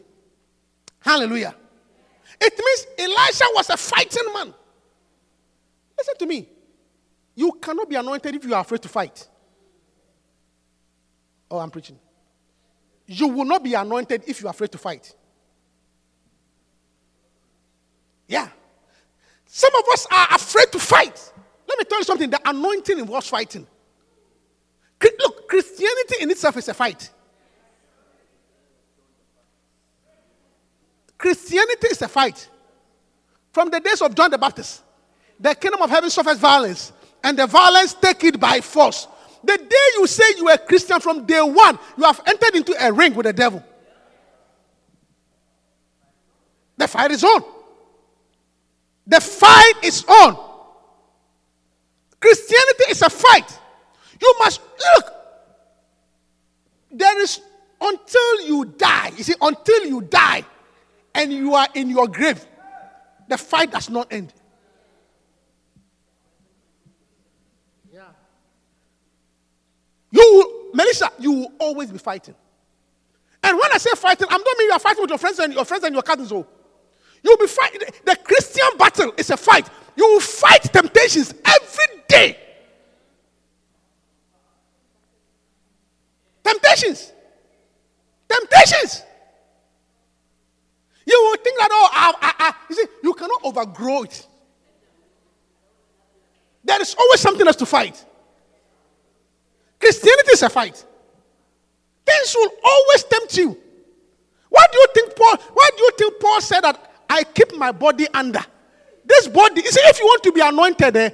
[1.00, 1.56] Hallelujah.
[2.40, 4.54] It means Elisha was a fighting man.
[5.98, 6.48] Listen to me.
[7.34, 9.28] You cannot be anointed if you are afraid to fight.
[11.50, 11.98] Oh, I'm preaching.
[13.06, 15.14] You will not be anointed if you are afraid to fight.
[18.28, 18.48] Yeah.
[19.46, 21.34] Some of us are afraid to fight.
[21.68, 23.68] Let me tell you something the anointing involves fighting.
[25.20, 27.10] Look, Christianity in itself is a fight.
[31.18, 32.48] Christianity is a fight.
[33.52, 34.82] From the days of John the Baptist,
[35.40, 36.92] the kingdom of heaven suffers violence,
[37.24, 39.08] and the violence take it by force.
[39.44, 42.76] The day you say you are a Christian, from day one, you have entered into
[42.80, 43.64] a ring with the devil.
[46.78, 47.44] The fight is on.
[49.06, 50.38] The fight is on.
[52.20, 53.60] Christianity is a fight.
[54.22, 54.62] You must
[54.96, 55.14] look.
[56.92, 57.42] There is
[57.82, 59.12] until you die.
[59.18, 60.46] You see, until you die
[61.14, 62.46] and you are in your grave,
[63.28, 64.34] the fight does not end.
[70.14, 72.36] You Melissa, you will always be fighting.
[73.44, 75.54] And when I say fighting, I'm not mean you are fighting with your friends and
[75.54, 76.32] your friends and your cousins.
[76.32, 76.48] Oh,
[77.22, 77.82] you'll be fighting.
[78.06, 79.68] The Christian battle is a fight.
[79.96, 82.38] You will fight temptations every day.
[86.44, 87.12] Temptations.
[88.30, 89.04] Temptations.
[91.06, 94.28] You will think that, oh, I, I, I, you see, you cannot overgrow it.
[96.64, 98.06] There is always something else to fight.
[99.84, 100.86] Christianity is a fight.
[102.06, 103.58] Things will always tempt you.
[104.48, 105.36] Why do you think Paul?
[105.54, 108.40] Why do you think Paul said that I keep my body under?
[109.04, 111.10] This body, you see, if you want to be anointed, eh,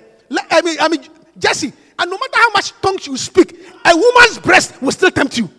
[0.52, 1.04] I mean, I mean,
[1.40, 5.36] Jesse, and no matter how much tongues you speak, a woman's breast will still tempt
[5.40, 5.50] you.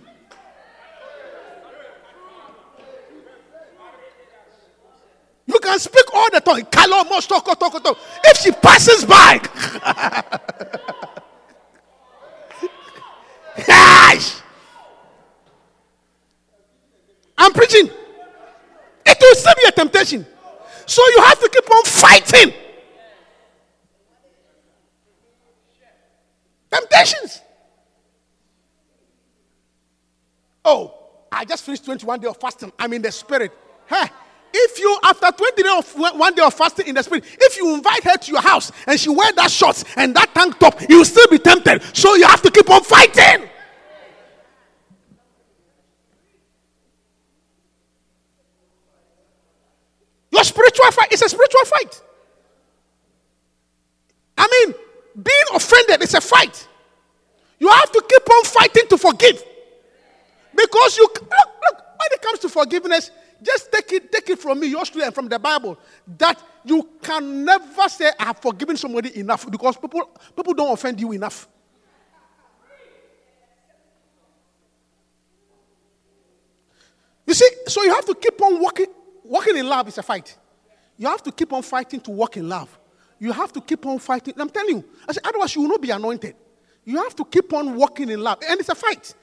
[5.47, 6.63] You can speak all the tongue.
[8.25, 9.41] If she passes by,
[17.41, 17.89] I'm preaching.
[19.07, 20.27] It will still be a temptation.
[20.87, 22.53] So you have to keep on fighting.
[26.71, 27.41] Temptations.
[30.65, 30.95] Oh,
[31.33, 32.73] I just finished 21 day of fasting.
[32.79, 33.53] I'm in the spirit.
[33.89, 34.07] Hey,
[34.53, 37.75] if you after 20 days of one day of fasting in the spirit, if you
[37.75, 40.99] invite her to your house and she wear that shorts and that tank top, you
[40.99, 41.83] will still be tempted.
[41.95, 43.49] So you have to keep on fighting.
[50.33, 52.03] Your spiritual fight is a spiritual fight.
[54.39, 54.75] I mean,
[55.23, 56.67] being offended is a fight.
[57.59, 59.45] You have to keep on fighting to forgive.
[60.55, 63.11] Because you look, look, when it comes to forgiveness,
[63.43, 65.79] just take it, take it from me, yours truly, and from the Bible,
[66.19, 71.01] that you can never say, I have forgiven somebody enough because people, people don't offend
[71.01, 71.49] you enough.
[77.27, 78.87] You see, so you have to keep on walking.
[79.23, 80.37] Walking in love is a fight.
[80.99, 82.77] You have to keep on fighting to walk in love.
[83.21, 84.35] You have to keep on fighting.
[84.37, 86.35] I'm telling you, I said, otherwise you will not be anointed.
[86.85, 88.39] You have to keep on walking in love.
[88.49, 89.15] And it's a fight.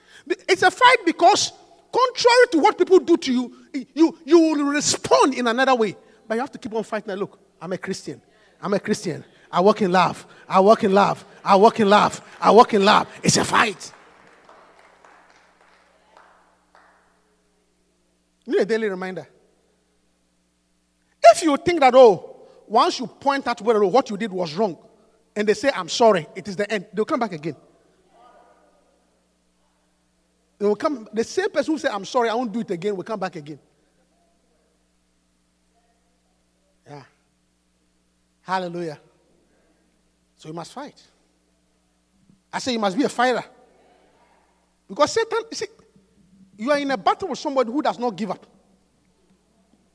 [0.48, 1.52] It's a fight because
[1.98, 3.54] contrary to what people do to you,
[3.94, 5.96] you, you will respond in another way.
[6.28, 7.08] But you have to keep on fighting.
[7.08, 8.22] Now, look, I'm a Christian.
[8.62, 9.24] I'm a Christian.
[9.52, 10.26] I walk in love.
[10.48, 11.24] I walk in love.
[11.44, 12.22] I walk in love.
[12.40, 13.08] I walk in love.
[13.24, 13.94] It's a fight.
[18.46, 19.28] You need a daily reminder.
[21.32, 22.38] If you think that, oh,
[22.68, 24.78] once you point out whether what you did was wrong,
[25.36, 27.56] and they say, I'm sorry, it is the end, they'll come back again.
[30.60, 32.96] They will come, the same person who say, I'm sorry, I won't do it again,
[32.96, 33.60] will come back again.
[36.88, 37.04] Yeah.
[38.42, 39.00] Hallelujah.
[40.36, 41.02] So you must fight.
[42.52, 43.44] I say you must be a fighter.
[44.88, 45.68] Because Satan, you see,
[46.58, 48.46] you are in a battle with somebody who does not give up.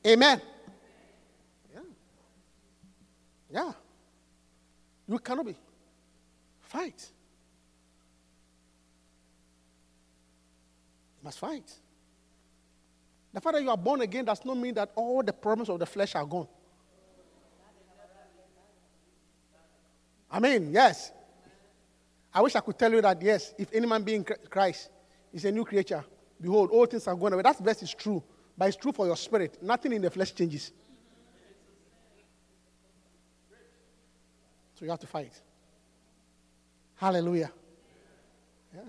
[0.05, 0.41] Amen.
[1.73, 1.79] Yeah.
[3.49, 3.71] Yeah.
[5.07, 5.55] You cannot be.
[6.61, 7.11] Fight.
[11.23, 11.71] Must fight.
[13.33, 15.79] The fact that you are born again does not mean that all the problems of
[15.79, 16.47] the flesh are gone.
[20.29, 21.11] I mean, yes.
[22.33, 24.89] I wish I could tell you that, yes, if any man be in Christ,
[25.31, 26.03] is a new creature.
[26.41, 27.43] Behold, all things are gone away.
[27.43, 28.23] That verse is true,
[28.57, 29.61] but it's true for your spirit.
[29.61, 30.71] Nothing in the flesh changes.
[34.75, 35.33] So you have to fight.
[36.95, 37.51] Hallelujah.
[38.73, 38.81] Yeah.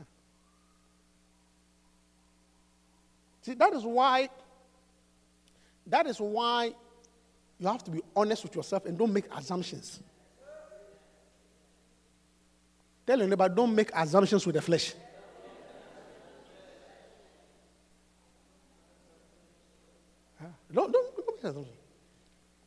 [3.45, 4.31] See, that is why,
[5.87, 6.73] that is why
[7.59, 10.01] you have to be honest with yourself and don't make assumptions.
[13.07, 14.95] Tell your neighbor, don't make assumptions with the flesh.
[20.73, 21.77] Don't, don't, don't make assumptions.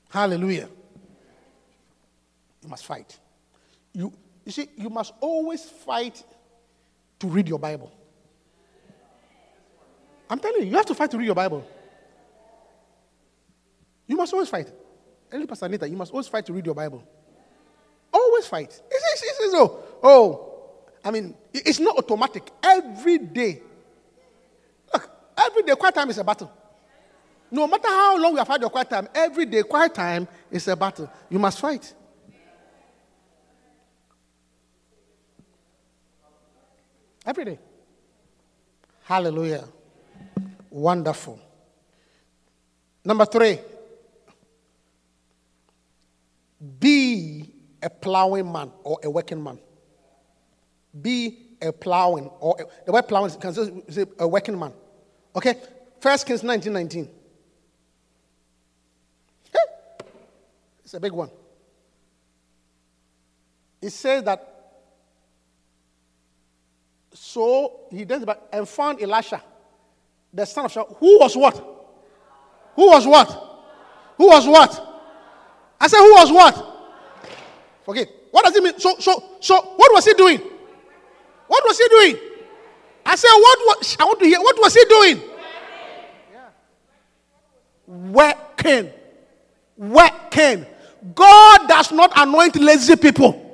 [0.09, 0.69] Hallelujah.
[2.61, 3.17] You must fight.
[3.93, 4.13] You,
[4.45, 6.23] you see, you must always fight
[7.17, 7.96] to read your Bible.
[10.29, 11.65] I'm telling you, you have to fight to read your Bible.
[14.07, 14.71] You must always fight.
[15.31, 17.03] Elder Pastor Anita, you must always fight to read your Bible.
[18.13, 18.69] Always fight.
[18.69, 18.81] It's,
[19.13, 20.43] it's, it's, it's- oh, oh,
[21.03, 22.49] I mean, it's not automatic.
[22.63, 23.61] Every day.
[24.93, 26.51] Look, every day, quiet time is a battle.
[27.49, 30.67] No matter how long you have had your quiet time, every day, quiet time is
[30.67, 31.09] a battle.
[31.29, 31.93] You must fight.
[37.25, 37.59] Every day.
[39.03, 39.65] Hallelujah.
[40.77, 41.39] Wonderful.
[43.03, 43.57] Number three,
[46.79, 47.51] be
[47.81, 49.57] a plowing man or a working man.
[51.01, 53.55] Be a plowing or a, the word plowing can
[53.89, 54.71] say a working man.
[55.35, 55.55] Okay?
[55.99, 57.09] First Kings 1919.
[60.83, 61.31] It's a big one.
[63.81, 64.47] It says that
[67.13, 69.41] so he then back and found Elisha,
[70.37, 71.57] the son of Shaphat, who was what?
[72.75, 73.29] Who was what?
[74.17, 74.71] Who was what?
[75.81, 77.33] I said, who was what?
[77.83, 78.07] Forget.
[78.29, 78.79] What does it mean?
[78.79, 80.39] So, so, so, what was he doing?
[81.47, 82.17] What was he doing?
[83.03, 85.21] I said, what was, I want to hear, what was he doing?
[87.87, 88.91] Working.
[89.75, 90.65] Working.
[91.15, 93.46] God does not anoint lazy people.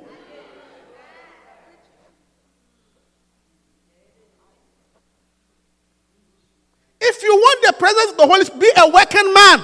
[7.06, 9.60] If you want the presence of the Holy Spirit, be a working man.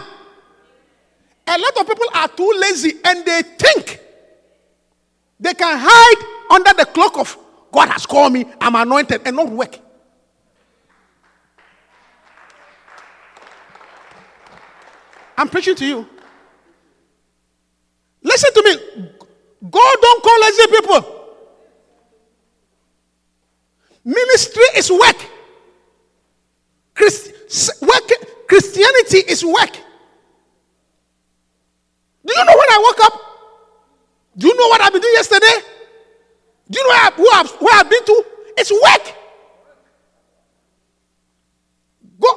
[1.47, 4.01] A lot of people are too lazy and they think
[5.41, 7.36] they can hide under the cloak of
[7.72, 9.78] God has called me, I'm anointed, and not work.
[15.38, 16.07] I'm preaching to you.
[18.22, 19.11] Listen to me.
[19.70, 21.16] God don't call lazy people.
[24.05, 25.39] Ministry is work.
[27.01, 28.47] Christ, work.
[28.47, 29.73] Christianity is work.
[32.27, 33.21] Do you know when I woke up?
[34.37, 35.67] Do you know what I've been doing yesterday?
[36.69, 38.25] Do you know where, I, who I've, where I've been to?
[38.59, 39.17] It's work.
[42.21, 42.37] God,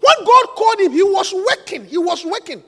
[0.00, 1.84] when God called him, he was working.
[1.86, 2.62] He was working.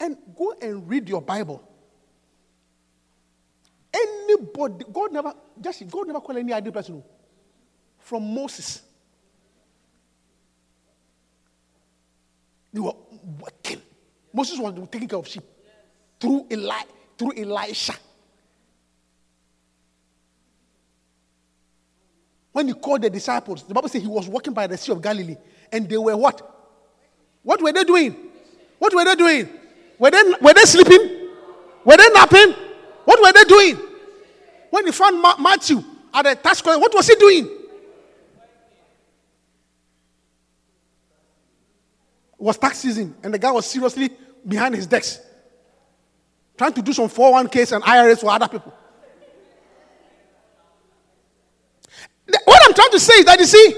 [0.00, 1.62] And go and read your Bible.
[3.92, 7.02] Anybody, God never, just God never called any idea person.
[7.98, 8.82] From Moses.
[12.76, 12.92] They were
[13.40, 13.80] working.
[14.34, 15.42] Moses was taking care of sheep
[16.20, 16.82] through Eli,
[17.16, 17.94] through Elisha.
[22.52, 25.00] When he called the disciples, the Bible says he was walking by the Sea of
[25.00, 25.36] Galilee,
[25.72, 26.42] and they were what?
[27.42, 28.14] What were they doing?
[28.78, 29.48] What were they doing?
[29.98, 31.28] Were they, were they sleeping?
[31.82, 32.52] Were they napping?
[33.06, 33.78] What were they doing?
[34.68, 37.56] When he found Ma- Matthew at the tax what was he doing?
[42.25, 44.10] It was tax season, and the guy was seriously
[44.46, 45.20] behind his desk,
[46.56, 48.72] trying to do some 401ks and IRS for other people.
[52.44, 53.74] What I'm trying to say is that you see,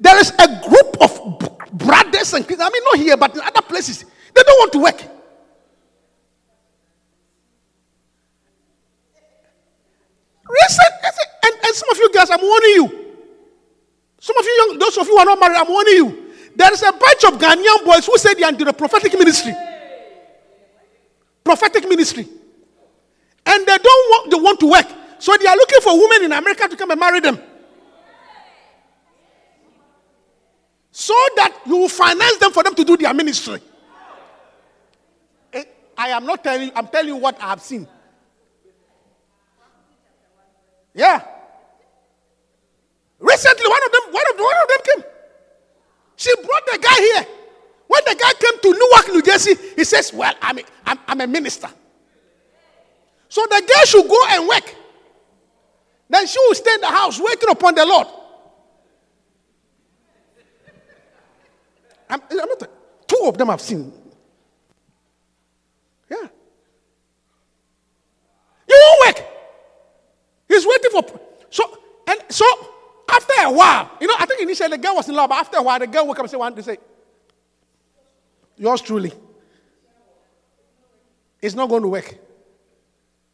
[0.00, 4.04] there is a group of brothers and I mean, not here, but in other places,
[4.34, 5.02] they don't want to work.
[10.48, 10.94] Recent,
[11.44, 13.08] and, and some of you guys, I'm warning you.
[14.20, 16.27] Some of you, young, those of you who are not married, I'm warning you.
[16.58, 19.54] There is a bunch of Ghanaian boys who said they are into the prophetic ministry.
[21.44, 22.26] Prophetic ministry.
[23.46, 24.86] And they don't want, they want to work.
[25.20, 27.40] So they are looking for women in America to come and marry them.
[30.90, 33.60] So that you will finance them for them to do their ministry.
[35.52, 35.62] Eh,
[35.96, 37.86] I am not telling you, I'm telling you what I have seen.
[40.92, 41.22] Yeah.
[43.20, 45.17] Recently, one of them, one of, one of them came.
[46.18, 47.26] She brought the guy here.
[47.86, 51.20] When the guy came to Newark, New Jersey, he says, Well, I'm a, I'm, I'm
[51.20, 51.70] a minister.
[53.28, 54.74] So the girl should go and work.
[56.10, 58.08] Then she will stay in the house waiting upon the Lord.
[62.10, 62.68] I'm, I'm not,
[63.06, 63.92] two of them I've seen.
[66.10, 66.26] Yeah.
[68.68, 69.26] You won't work.
[70.48, 71.20] He's waiting for.
[71.50, 72.44] So, and so,
[73.28, 75.58] after a while, you know, I think initially the girl was in love, but after
[75.58, 76.78] a while, the girl woke up and said, one, they say,
[78.56, 79.12] yours truly.
[81.40, 82.16] It's not going to work.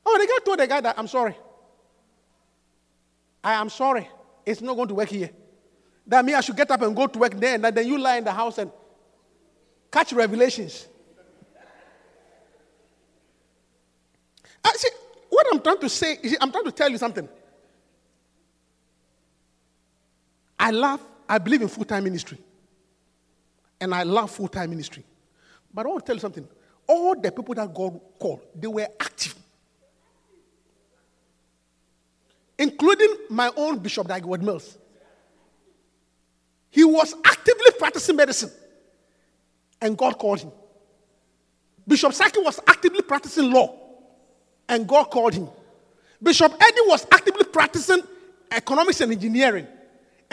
[0.05, 1.35] Oh, the girl told the guy that, I'm sorry.
[3.43, 4.09] I am sorry.
[4.45, 5.31] It's not going to work here.
[6.07, 8.17] That means I should get up and go to work there, and then you lie
[8.17, 8.71] in the house and
[9.91, 10.87] catch revelations.
[14.63, 14.89] I see,
[15.31, 17.29] what I'm trying to say, is I'm trying to tell you something.
[20.65, 20.99] I love,
[21.29, 22.39] I believe in full time ministry.
[23.79, 25.05] And I love full time ministry.
[25.75, 26.49] But I want to tell you something.
[26.87, 29.35] All the people that God called, they were active.
[32.59, 34.79] Including my own Bishop Dag Heward-Mills.
[36.71, 38.51] He was actively practicing medicine.
[39.83, 40.53] And God called him.
[41.87, 43.79] Bishop Saki was actively practicing law.
[44.67, 45.49] And God called him.
[46.23, 48.01] Bishop Eddie was actively practicing
[48.51, 49.67] economics and engineering.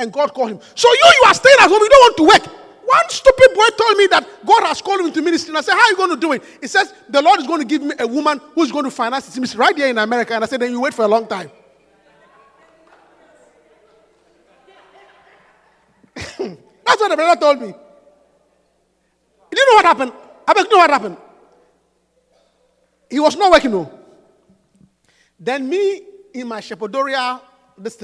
[0.01, 0.59] And God called him.
[0.73, 2.57] So you, you are staying at home, you don't want to work.
[2.83, 5.49] One stupid boy told me that God has called him into ministry.
[5.49, 6.43] And I said, How are you going to do it?
[6.59, 9.27] He says, The Lord is going to give me a woman who's going to finance
[9.27, 10.33] his ministry right here in America.
[10.33, 11.51] And I said, Then you wait for a long time.
[16.15, 17.67] That's what the brother told me.
[17.67, 20.11] You know what happened?
[20.47, 21.17] I beg, you know what happened?
[23.09, 23.99] He was not working, no.
[25.39, 26.01] Then me
[26.33, 27.41] in my Shepherdorial,
[27.77, 27.95] this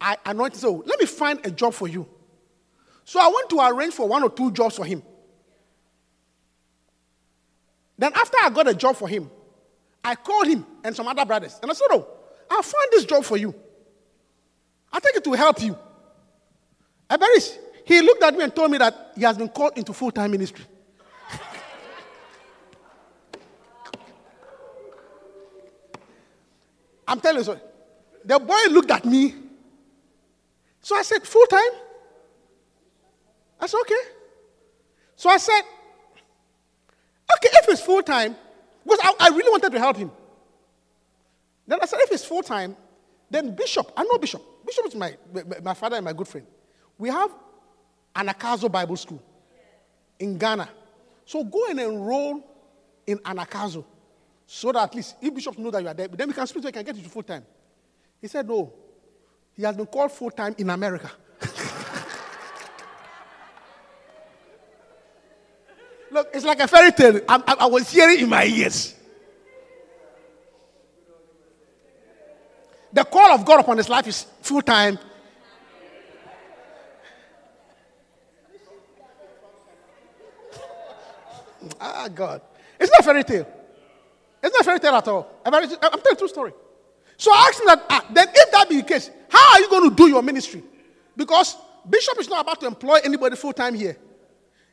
[0.00, 2.08] I anointed, so let me find a job for you.
[3.04, 5.02] So I went to arrange for one or two jobs for him.
[7.98, 9.30] Then after I got a job for him,
[10.02, 11.58] I called him and some other brothers.
[11.60, 12.06] And I said, Oh,
[12.50, 13.54] I found this job for you.
[14.92, 15.76] I think it will help you.
[17.08, 20.30] Eberis, he looked at me and told me that he has been called into full-time
[20.30, 20.64] ministry.
[27.06, 27.60] I'm telling you, so
[28.24, 29.34] the boy looked at me.
[30.82, 31.72] So I said, full time?
[33.60, 33.94] I said, okay.
[35.16, 35.60] So I said,
[37.36, 38.34] okay, if it's full time,
[38.82, 40.10] because I, I really wanted to help him.
[41.66, 42.76] Then I said, if it's full time,
[43.30, 44.42] then Bishop, I know Bishop.
[44.66, 45.16] Bishop is my,
[45.62, 46.46] my father and my good friend.
[46.98, 47.30] We have
[48.16, 49.22] an Anagkazo Bible School
[50.18, 50.68] in Ghana.
[51.24, 52.42] So go and enroll
[53.06, 53.84] in Anagkazo
[54.46, 56.62] so that at least if bishops know that you are there, then we can speak
[56.62, 57.44] so we can get you to full time.
[58.20, 58.72] He said, no.
[59.60, 61.10] He has been called full time in America.
[66.10, 67.20] Look, it's like a fairy tale.
[67.28, 68.94] I, I, I was hearing in my ears.
[72.90, 74.98] The call of God upon his life is full time.
[81.78, 82.40] Ah, God.
[82.78, 83.46] It's not a fairy tale.
[84.42, 85.30] It's not a fairy tale at all.
[85.44, 86.54] I'm telling a true story.
[87.18, 89.68] So I asked him that, ah, then if that be the case, how are you
[89.70, 90.62] going to do your ministry?
[91.16, 91.56] Because
[91.88, 93.96] Bishop is not about to employ anybody full time here.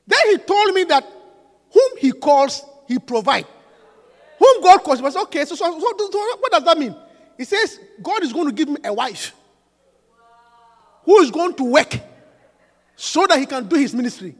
[0.05, 1.05] Then he told me that
[1.72, 3.47] whom he calls, he provides.
[4.39, 5.45] Whom God calls, he was okay.
[5.45, 6.95] So, so, so, so what does that mean?
[7.38, 9.34] He says God is going to give him a wife
[11.03, 11.99] who is going to work
[12.95, 14.36] so that he can do his ministry.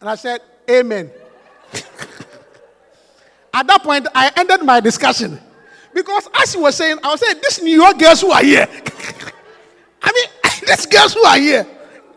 [0.00, 1.10] And I said, Amen.
[3.52, 5.40] At that point, I ended my discussion.
[5.94, 8.68] Because as he was saying, I was saying, these New York girls who are here.
[10.02, 10.26] I mean,
[10.66, 11.66] these girls who are here.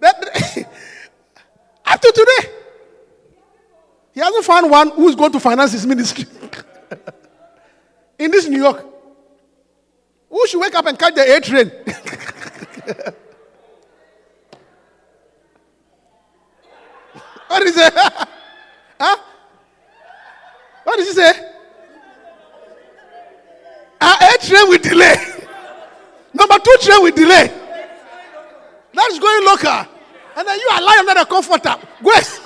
[0.00, 0.14] that,
[1.86, 2.52] up to today,
[4.12, 6.24] he hasn't found one who's going to finance his ministry.
[8.18, 8.84] In this New York.
[10.30, 11.70] Who should wake up and catch the A train?
[17.48, 17.92] what is it?
[18.98, 19.16] huh?
[20.84, 21.55] What did he say?
[24.00, 25.16] Uh, A train with delay.
[26.34, 27.52] Number two train with delay.
[28.92, 29.86] That's going local.
[30.36, 31.68] And then you are lying under the comforter.
[31.68, 32.40] Ahead.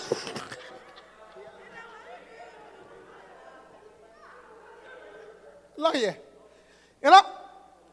[5.77, 6.17] Look here.
[7.03, 7.23] You know,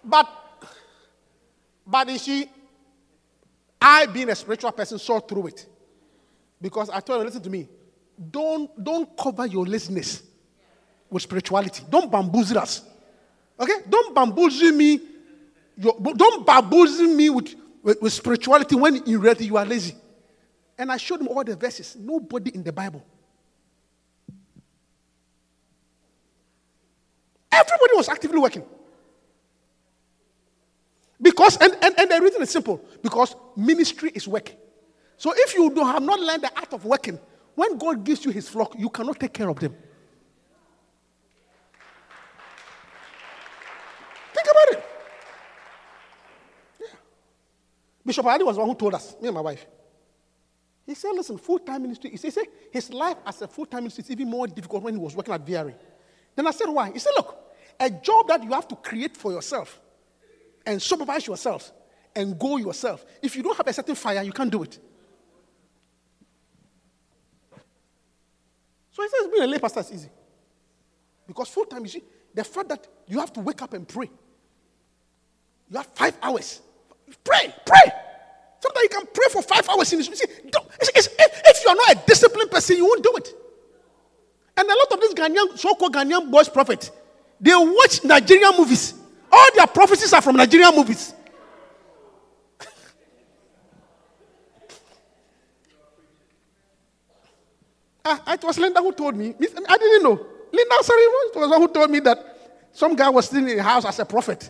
[0.03, 0.28] but
[1.86, 2.49] but you see,
[3.82, 5.66] I being a spiritual person saw through it.
[6.62, 7.70] Because I told him, listen to me.
[8.32, 10.24] Don't don't cover your laziness
[11.10, 11.84] with spirituality.
[11.89, 12.84] Don't bamboozle us.
[13.60, 13.74] Okay?
[13.89, 14.99] Don't bamboozle me.
[15.80, 19.95] Don't bamboozle me with, with, with spirituality when in reality you are lazy.
[20.78, 21.95] And I showed him all the verses.
[21.99, 23.03] Nobody in the Bible.
[27.51, 28.64] Everybody was actively working.
[31.20, 34.53] Because, and, and, and the reason is simple because ministry is work.
[35.18, 37.20] So if you do have not learned the art of working,
[37.55, 39.76] when God gives you his flock, you cannot take care of them.
[44.34, 44.86] Think about it.
[46.80, 46.88] Yeah.
[48.08, 49.68] Bishop Ali was the one who told us, me and my wife.
[50.86, 52.10] He said, listen, full time ministry.
[52.10, 54.99] He said, his life as a full time ministry is even more difficult when he
[54.99, 55.76] was working at VRA.
[56.34, 56.89] Then I said, why?
[56.89, 57.38] He said, look,
[57.78, 59.82] a job that you have to create for yourself
[60.66, 61.74] and supervise yourself
[62.16, 63.05] and go yourself.
[63.22, 64.80] If you don't have a certain fire, you can't do it.
[68.91, 70.10] So he says being a lay pastor is easy.
[71.28, 72.03] Because full time, you see,
[72.34, 74.10] the fact that you have to wake up and pray.
[75.70, 76.62] You have five hours.
[77.24, 77.91] Pray, pray.
[78.60, 79.99] Sometimes you can pray for five hours in.
[79.99, 83.34] You see, if, you are not a disciplined person, you won't do it.
[84.58, 86.91] And a lot of these Ghanaian, so-called Ghanaian boys prophets,
[87.39, 88.95] they watch Nigerian movies.
[89.32, 91.14] All their prophecies are from Nigerian movies.
[98.10, 99.36] Ah, it was Linda who told me.
[99.68, 100.26] I didn't know.
[100.53, 102.18] Linda, sorry, it was the one who told me that
[102.72, 104.49] some guy was staying in the house as a prophet.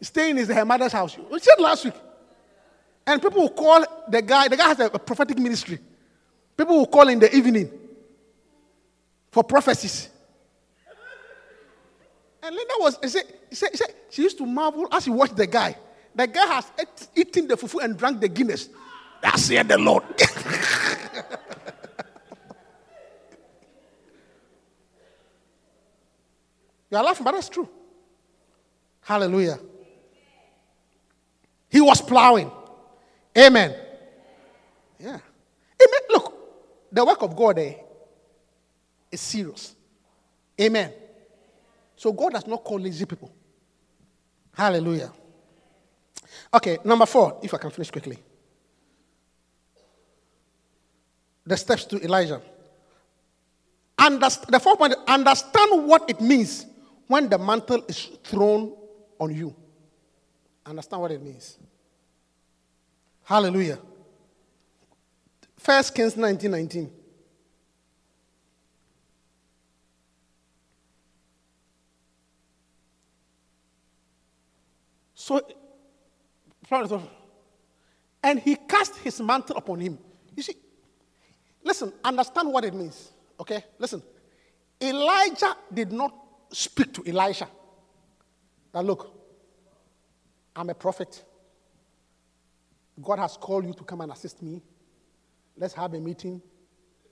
[0.00, 1.16] Staying in her mother's house.
[1.30, 1.94] We said last week.
[3.06, 5.78] And people will call the guy, the guy has a, prophetic ministry.
[6.56, 7.70] People will call in the evening
[9.30, 10.08] for prophecies.
[12.42, 15.36] And Linda was, he said, he said, said she used to marvel as she watched
[15.36, 15.76] the guy.
[16.14, 18.68] The guy has ate, eaten the fufu and drank the Guinness.
[19.22, 20.02] That's here the Lord.
[26.90, 27.68] you are laughing, but that's true.
[29.02, 29.58] Hallelujah.
[31.70, 32.50] He was plowing.
[33.38, 33.74] Amen.
[34.98, 35.08] Yeah.
[35.08, 36.00] Amen.
[36.10, 36.34] Look,
[36.92, 37.74] the work of God eh,
[39.10, 39.74] is serious.
[40.60, 40.92] Amen.
[41.96, 43.32] So God does not call lazy people.
[44.52, 45.12] Hallelujah.
[46.52, 48.18] Okay, number four, if I can finish quickly.
[51.46, 52.42] The steps to Elijah.
[53.96, 56.66] Underst- the fourth point, understand what it means
[57.06, 58.74] when the mantle is thrown
[59.18, 59.54] on you.
[60.66, 61.58] Understand what it means.
[63.24, 63.78] Hallelujah.
[65.56, 66.90] First Kings 19 19.
[75.14, 75.40] So,
[78.22, 79.98] and he cast his mantle upon him.
[80.34, 80.54] You see,
[81.62, 83.12] listen, understand what it means.
[83.38, 83.64] Okay?
[83.78, 84.02] Listen.
[84.80, 86.14] Elijah did not
[86.50, 87.48] speak to Elisha.
[88.72, 89.19] Now, look,
[90.60, 91.24] I'm a prophet.
[93.00, 94.60] God has called you to come and assist me.
[95.56, 96.42] Let's have a meeting.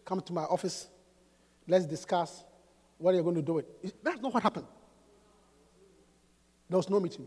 [0.05, 0.87] Come to my office.
[1.67, 2.45] Let's discuss
[2.99, 3.65] what you're going to do with.
[4.03, 4.67] That's not what happened.
[6.69, 7.27] There was no meeting.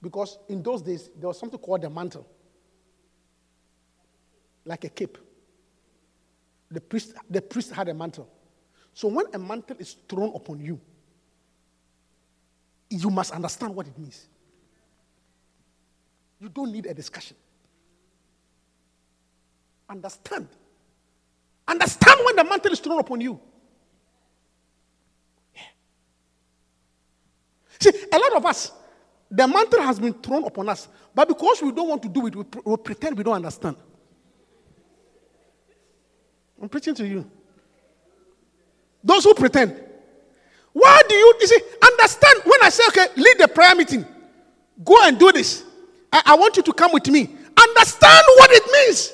[0.00, 2.28] Because in those days, there was something called the mantle,
[4.64, 5.18] like a cape.
[6.70, 8.28] The priest, the priest had a mantle.
[8.92, 10.80] So when a mantle is thrown upon you,
[12.88, 14.28] you must understand what it means.
[16.44, 17.38] You don't need a discussion.
[19.88, 20.46] Understand.
[21.66, 23.40] Understand when the mantle is thrown upon you.
[25.54, 25.62] Yeah.
[27.80, 28.72] See, a lot of us,
[29.30, 32.36] the mantle has been thrown upon us, but because we don't want to do it,
[32.36, 33.76] we, pr- we pretend we don't understand.
[36.60, 37.24] I'm preaching to you.
[39.02, 39.82] Those who pretend.
[40.74, 44.04] Why do you, you see, understand when I say, okay, lead the prayer meeting,
[44.84, 45.64] go and do this.
[46.14, 47.22] I, I want you to come with me.
[47.22, 49.12] Understand what it means.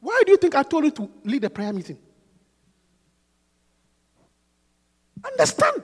[0.00, 1.98] Why do you think I told you to lead the prayer meeting?
[5.22, 5.82] Understand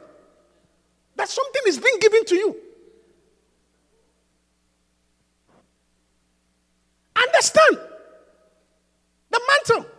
[1.16, 2.56] that something is being given to you.
[7.14, 7.78] Understand
[9.30, 9.90] the mantle.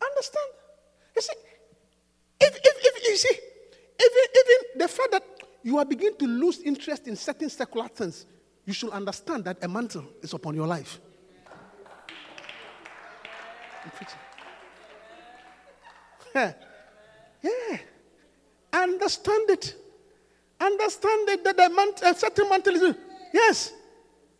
[0.00, 0.46] Understand.
[1.16, 1.32] You see,
[2.40, 3.49] if, if, if you see,
[4.00, 5.22] even, even the fact that
[5.62, 8.26] you are beginning to lose interest in certain secular things,
[8.64, 11.00] you should understand that a mantle is upon your life.
[13.84, 14.18] I'm preaching.
[16.34, 16.52] Yeah.
[17.42, 17.78] yeah.
[18.72, 19.74] Understand it.
[20.60, 22.94] Understand it that the mantle, a certain mantle is.
[23.32, 23.72] Yes.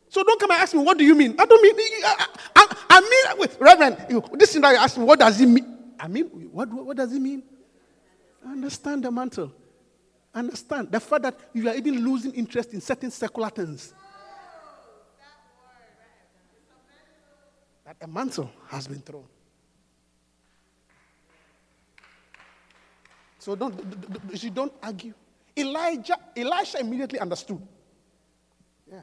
[0.09, 1.35] So don't come and ask me, what do you mean?
[1.39, 3.97] I don't mean, I, I, I mean, wait, Reverend,
[4.39, 5.79] this thing that you ask me, what does it mean?
[5.99, 7.43] I mean, what, what does it mean?
[8.47, 9.53] Understand the mantle.
[10.35, 13.93] Understand the fact that you are even losing interest in certain secular things.
[17.85, 19.25] That a mantle has been thrown.
[23.39, 23.75] So don't,
[24.35, 25.15] you don't argue.
[25.57, 27.61] Elijah, Elisha immediately understood.
[28.91, 29.03] Yeah.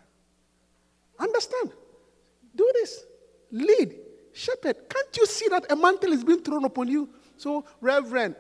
[1.20, 1.72] Understand.
[2.56, 3.04] Do this.
[3.52, 3.96] Lead.
[4.32, 4.78] Shepherd.
[4.88, 7.10] Can't you see that a mantle is being thrown upon you?
[7.36, 8.36] So, Reverend,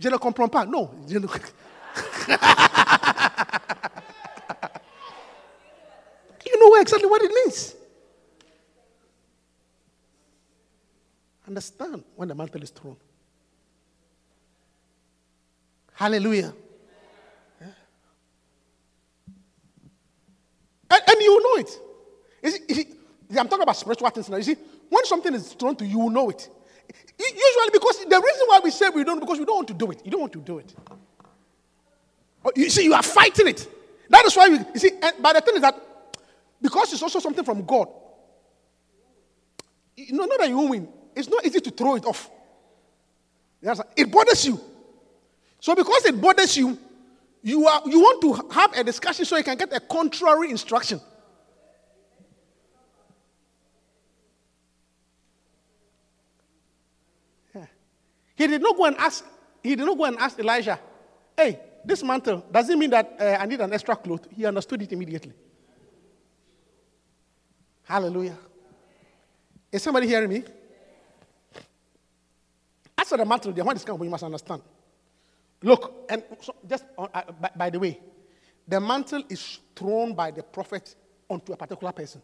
[0.00, 0.64] je ne comprends pas.
[0.66, 0.90] No.
[1.06, 1.26] je ne-
[6.46, 7.74] you know exactly what it means.
[11.46, 12.96] Understand when the mantle is thrown.
[15.94, 16.52] Hallelujah.
[17.60, 17.66] Yeah.
[20.90, 21.78] And, and you know it.
[22.42, 22.86] You see- you see,
[23.38, 24.36] I'm talking about spiritual things now.
[24.38, 24.56] You see,
[24.88, 26.48] when something is thrown to you, you will know it.
[27.18, 29.90] Usually, because the reason why we say we don't, because we don't want to do
[29.90, 30.00] it.
[30.04, 30.74] You don't want to do it.
[32.44, 33.68] Oh, You see, you are fighting it.
[34.08, 35.74] That is why we, you see, and, but the thing is that
[36.60, 37.88] because it's also something from God,
[39.96, 42.30] you know, not that you win, it's not easy to throw it off.
[43.96, 44.58] It bothers you.
[45.60, 46.78] So because it bothers you,
[47.42, 51.00] you, are, you want to have a discussion so you can get a contrary instruction.
[58.40, 59.22] He did not go and ask.
[59.62, 60.80] He did not go and ask Elijah,
[61.36, 64.80] "Hey, this mantle does it mean that uh, I need an extra cloth?" He understood
[64.80, 65.34] it immediately.
[67.82, 68.38] Hallelujah.
[69.70, 70.42] Is somebody hearing me?
[72.96, 74.62] As for the mantle, the one is coming, you must understand.
[75.62, 78.00] Look, and so just uh, uh, by, by the way,
[78.66, 80.94] the mantle is thrown by the prophet
[81.28, 82.22] onto a particular person.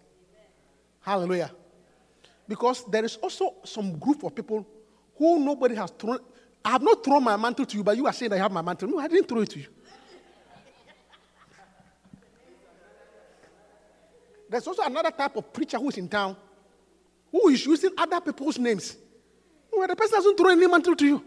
[1.01, 1.51] Hallelujah.
[2.49, 4.67] Because there is also some group of people
[5.19, 6.19] who nobody has thrown.
[6.65, 8.63] I have not thrown my mantle to you, but you are saying I have my
[8.63, 8.89] mantle.
[8.89, 9.67] No, I didn't throw it to you.
[14.49, 16.37] There's also another type of preacher who is in town
[17.31, 18.97] who is using other people's names.
[19.73, 21.25] Well, the person doesn't throw any mantle to you.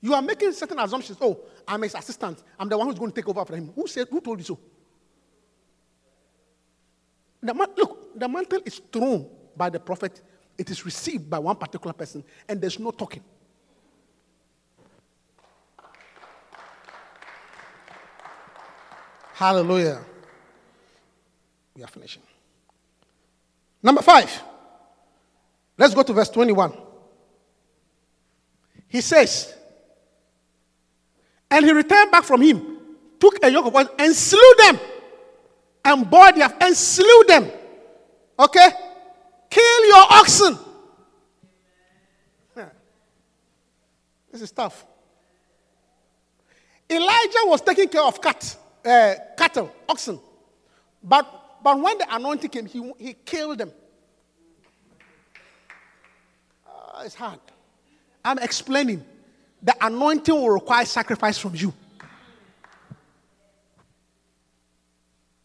[0.00, 1.16] You are making certain assumptions.
[1.20, 2.42] Oh, I'm his assistant.
[2.58, 3.72] I'm the one who's going to take over for him.
[3.74, 4.08] Who said?
[4.10, 4.58] Who told you so?
[7.42, 10.20] The man, look, the mantle is thrown by the prophet.
[10.56, 13.22] It is received by one particular person, and there's no talking.
[19.34, 20.00] Hallelujah.
[21.76, 22.22] We are finishing.
[23.82, 24.30] Number five.
[25.76, 26.72] Let's go to verse 21.
[28.88, 29.52] He says,
[31.50, 32.78] And he returned back from him,
[33.18, 34.78] took a yoke of oxen, and slew them,
[35.84, 37.50] and bore their and slew them.
[38.38, 38.68] Okay?
[39.54, 40.58] Kill your oxen.
[44.32, 44.84] This is tough.
[46.90, 50.18] Elijah was taking care of cat, uh, cattle, oxen.
[51.00, 53.70] But, but when the anointing came, he, he killed them.
[56.66, 57.38] Ah, it's hard.
[58.24, 59.04] I'm explaining.
[59.62, 61.72] The anointing will require sacrifice from you.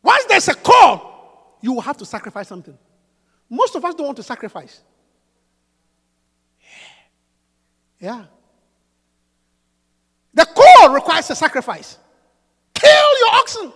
[0.01, 2.75] Once there's a call, you will have to sacrifice something.
[3.49, 4.81] Most of us don't want to sacrifice.
[7.99, 8.25] Yeah.
[10.33, 11.97] The call requires a sacrifice.
[12.73, 13.73] Kill your oxen.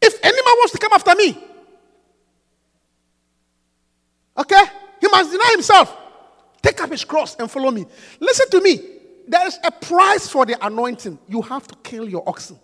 [0.00, 1.36] If any man wants to come after me,
[4.36, 4.62] okay,
[5.00, 5.96] he must deny himself,
[6.62, 7.86] take up his cross, and follow me.
[8.20, 8.80] Listen to me.
[9.26, 11.18] There is a price for the anointing.
[11.26, 12.58] You have to kill your oxen.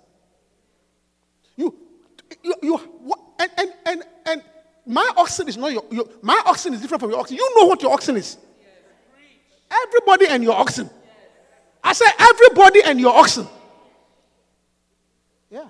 [1.57, 1.75] You,
[2.43, 2.81] you, you
[3.39, 3.70] and, and
[4.91, 7.37] my oxen is not your, your, my oxen is different from your oxen.
[7.37, 8.37] You know what your oxen is.
[9.87, 10.91] Everybody and your oxen.
[11.83, 13.47] I said everybody and your oxen.
[15.49, 15.69] Yeah.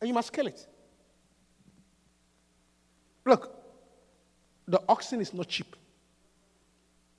[0.00, 0.66] And you must kill it.
[3.26, 3.54] Look,
[4.66, 5.76] the oxen is not cheap.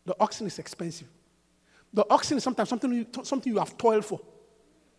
[0.05, 1.07] The oxen is expensive.
[1.93, 4.19] The oxen is sometimes something you, something you have toiled for.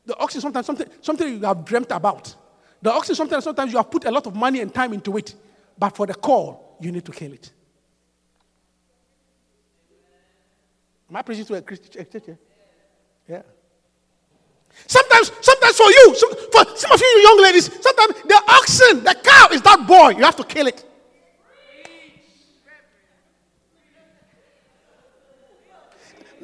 [0.06, 2.32] The oxen is sometimes something, something you have dreamt about.
[2.80, 5.34] The oxen sometimes sometimes you have put a lot of money and time into it.
[5.78, 7.52] But for the call, you need to kill it.
[11.08, 12.36] Am I preaching to a Christian church?
[13.28, 13.42] Yeah.
[14.86, 16.14] Sometimes, sometimes for you,
[16.52, 20.10] for some of you young ladies, sometimes the oxen, the cow is that boy.
[20.10, 20.84] You have to kill it.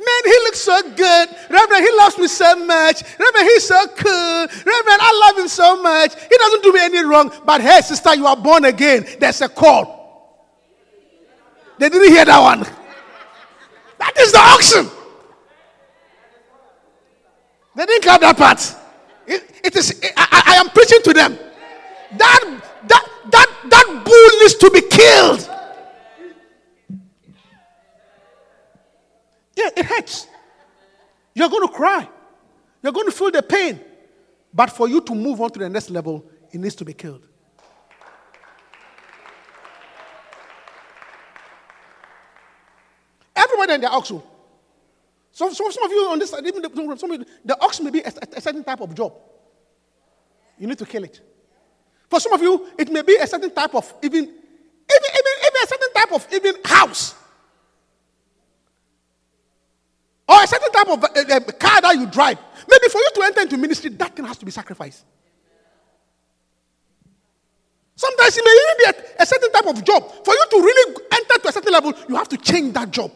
[0.06, 1.28] Man, he looks so good.
[1.50, 3.02] Reverend, he loves me so much.
[3.18, 4.46] Reverend, he's so cool.
[4.72, 6.14] Reverend, I love him so much.
[6.20, 7.32] He doesn't do me any wrong.
[7.44, 9.06] But hey, sister, you are born again.
[9.18, 10.02] There's a call.
[11.78, 12.60] They didn't hear that one.
[13.98, 14.90] That is the auction.
[17.74, 18.60] They didn't clap that part.
[19.26, 20.00] It, it is.
[20.16, 21.38] I, I- I am preaching to them.
[22.18, 22.40] That
[22.86, 25.50] that that that bull needs to be killed.
[29.56, 30.26] Yeah, it hurts.
[31.34, 32.08] You're going to cry.
[32.82, 33.80] You're going to feel the pain.
[34.52, 37.26] But for you to move on to the next level, it needs to be killed.
[43.34, 44.22] Everybody in the oxen.
[44.24, 44.30] Oh.
[45.32, 47.90] So, so some of you on this side, even the, some you, the ox may
[47.90, 49.12] be a, a certain type of job.
[50.56, 51.20] You need to kill it.
[52.08, 55.62] For some of you, it may be a certain type of even, even, even, even
[55.62, 57.16] a certain type of even house.
[60.28, 62.38] Or a certain type of uh, uh, car that you drive.
[62.68, 65.04] Maybe for you to enter into ministry, that thing has to be sacrificed.
[67.96, 70.10] Sometimes it may even be a, a certain type of job.
[70.24, 73.12] For you to really enter to a certain level, you have to change that job.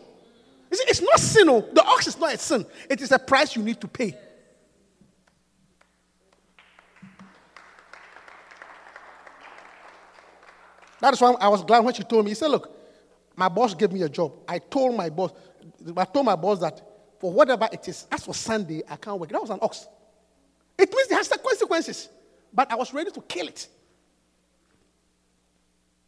[0.70, 1.48] You see, it's not sin.
[1.48, 1.66] Oh.
[1.72, 2.64] The ox is not a sin.
[2.88, 4.14] It is a price you need to pay.
[11.00, 12.32] That is why I was glad when she told me.
[12.32, 12.70] He said, "Look,
[13.36, 14.32] my boss gave me a job.
[14.48, 15.32] I told my boss,
[15.96, 16.82] I told my boss that
[17.18, 19.30] for whatever it is, as for Sunday, I can't work.
[19.30, 19.86] That was an ox.
[20.78, 22.08] It means it has consequences,
[22.52, 23.68] but I was ready to kill it.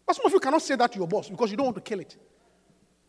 [0.06, 1.82] But some of you cannot say that to your boss because you don't want to
[1.82, 2.16] kill it.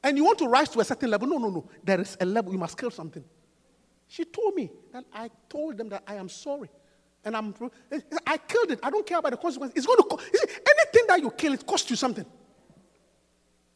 [0.03, 1.27] And you want to rise to a certain level.
[1.27, 1.69] No, no, no.
[1.83, 2.51] There is a level.
[2.51, 3.23] You must kill something.
[4.07, 6.69] She told me that I told them that I am sorry.
[7.23, 7.53] And I'm,
[8.25, 8.79] I killed it.
[8.81, 9.77] I don't care about the consequences.
[9.77, 12.25] It's going to, anything that you kill, it costs you something.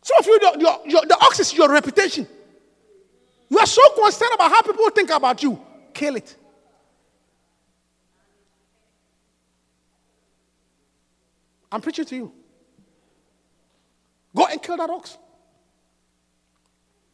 [0.02, 2.28] Some of you, your, your, your, the ox is your reputation.
[3.50, 5.60] You are so concerned about how people think about you.
[5.94, 6.36] Kill it.
[11.72, 12.32] I'm preaching to you.
[14.36, 15.18] Go and kill that ox.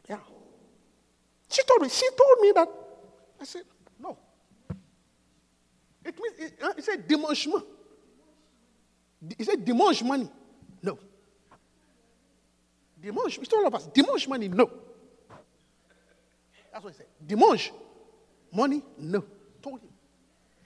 [0.09, 0.17] Yeah.
[1.49, 2.69] She told me, she told me that.
[3.39, 3.63] I said,
[3.99, 4.17] no.
[6.05, 7.65] It means, it, uh, it said dimanchement.
[9.37, 10.29] He said dimanche money.
[10.81, 10.97] No.
[13.01, 13.87] Dimanche, it's all of us.
[13.87, 14.69] Dimanche money, no.
[16.71, 17.07] That's what he said.
[17.25, 17.71] Dimanche
[18.51, 19.23] money, no.
[19.61, 19.89] Told him.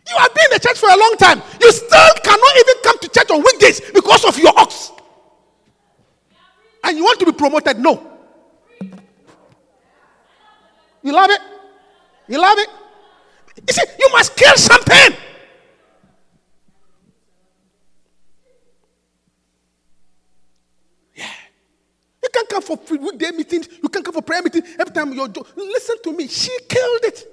[0.07, 1.41] You have been in the church for a long time.
[1.59, 4.91] You still cannot even come to church on weekdays because of your ox.
[6.83, 7.79] And you want to be promoted?
[7.79, 8.11] No.
[11.01, 11.41] You love it?
[12.27, 12.69] You love it?
[13.67, 15.17] You see, you must kill something.
[21.15, 21.25] Yeah.
[22.21, 23.67] You can't come for weekday meetings.
[23.81, 24.67] You can't come for prayer meetings.
[24.79, 25.27] every time you're.
[25.27, 26.27] jo- Listen to me.
[26.27, 27.27] She killed it.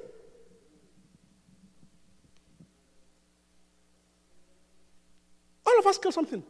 [5.66, 6.43] All of us kill something.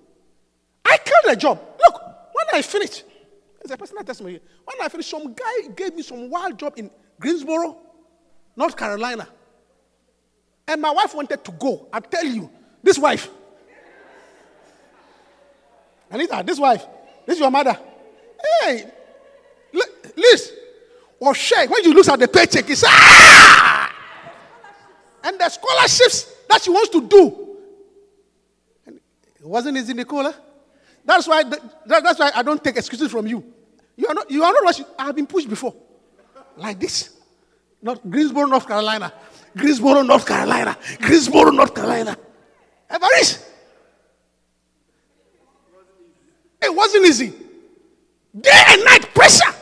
[0.84, 1.60] I killed a job.
[1.78, 3.04] Look, when I finished,
[3.60, 4.40] it's a personal testimony.
[4.64, 7.76] When I finished, some guy gave me some wild job in Greensboro,
[8.56, 9.28] North Carolina.
[10.66, 11.88] And my wife wanted to go.
[11.92, 12.50] I tell you,
[12.82, 13.28] this wife.
[16.10, 16.84] Anita, this wife.
[17.26, 17.78] This is your mother.
[18.62, 18.90] Hey,
[19.72, 20.52] li- Liz.
[21.20, 23.94] Or Shay, when you look at the paycheck, it's ah!
[25.24, 27.56] And the scholarships that she wants to do.
[28.86, 29.00] And
[29.38, 30.34] it wasn't easy, Nicola.
[31.04, 33.44] That's why, that, that's why I don't take excuses from you.
[33.96, 35.74] You are not, you are not you, I have been pushed before.
[36.56, 37.10] Like this.
[37.80, 39.12] Not Greensboro, North Carolina.
[39.56, 40.76] Greensboro, North Carolina.
[41.00, 42.16] Greensboro, North Carolina.
[42.88, 43.44] Everest.
[46.62, 47.32] It wasn't easy.
[48.38, 49.52] Day and night pressure.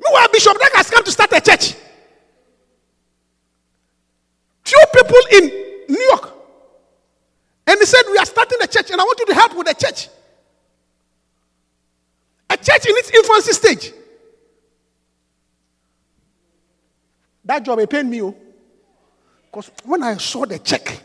[0.00, 1.74] Meanwhile, Bishop Dag has come to start a church.
[4.64, 5.46] Few people in
[5.88, 6.32] New York.
[7.66, 9.66] And he said, We are starting a church, and I want you to help with
[9.66, 10.08] the church.
[12.50, 13.92] A church in its infancy stage.
[17.44, 18.22] That job, it paid me.
[18.22, 18.34] Oh.
[19.46, 21.02] Because when I saw the check,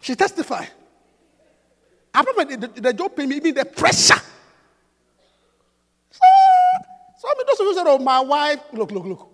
[0.00, 0.68] she testified.
[2.24, 4.20] From the, the, the job paid me, even the pressure.
[6.10, 6.20] So,
[7.18, 9.28] so I mean, those of you said, oh, my wife, look, look, look.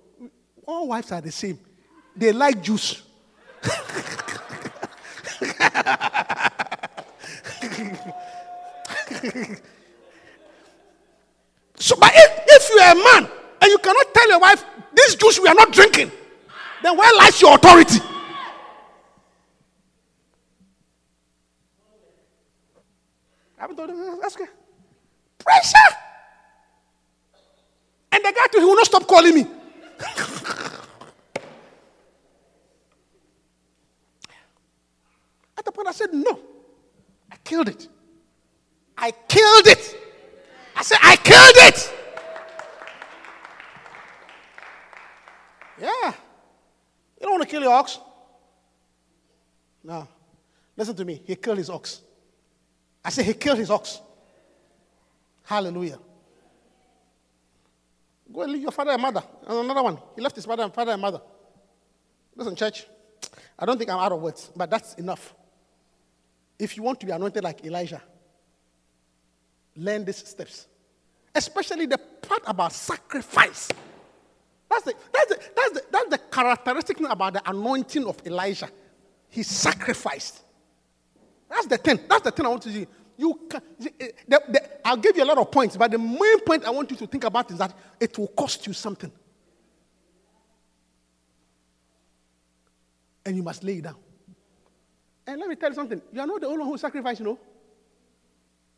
[0.66, 1.59] All wives are the same.
[2.16, 3.03] They like juice.
[11.83, 13.28] So, but if, if you are a man
[13.61, 14.64] and you cannot tell your wife,
[14.95, 16.12] this juice we are not drinking,
[16.80, 17.99] then where lies your authority?
[23.63, 24.37] I haven't him, mm, that's.
[25.39, 25.77] Pressure.
[28.11, 29.43] And the guy too, he will not stop calling me.
[35.57, 36.41] At the point I said, no.
[37.31, 37.87] I killed it.
[38.99, 39.97] I killed it.
[40.75, 41.95] I said, I killed it.
[45.81, 46.13] Yeah.
[47.21, 48.01] You don't want to kill your ox?
[49.85, 50.09] No.
[50.77, 51.23] Listen to me.
[51.25, 52.01] He killed his ox.
[53.05, 54.01] I said, he killed his ox.
[55.45, 55.99] Hallelujah.
[58.33, 59.23] Go and leave your father and mother.
[59.47, 59.99] And another one.
[60.15, 61.21] He left his father and father and mother.
[62.35, 62.87] Listen, church.
[63.59, 65.35] I don't think I'm out of words, but that's enough.
[66.59, 68.01] If you want to be anointed like Elijah,
[69.77, 70.67] learn these steps.
[71.35, 73.69] Especially the part about sacrifice.
[74.71, 78.69] That's the, that's the, that's the, that's the characteristic thing about the anointing of Elijah.
[79.29, 80.43] He sacrificed.
[81.53, 82.01] That's the thing.
[82.09, 82.87] That's the thing I want to see.
[83.19, 86.65] You can, the, the, I'll give you a lot of points, but the main point
[86.65, 89.13] I want you to think about is that it will cost you something.
[93.27, 93.97] And you must lay it down.
[95.27, 96.01] And let me tell you something.
[96.11, 97.39] You are not the only one who sacrificed, you know.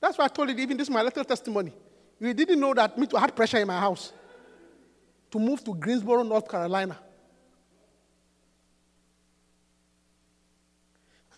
[0.00, 1.72] That's why I told you, even this is my little testimony.
[2.18, 4.12] You didn't know that me too had pressure in my house
[5.30, 6.98] to move to Greensboro, North Carolina.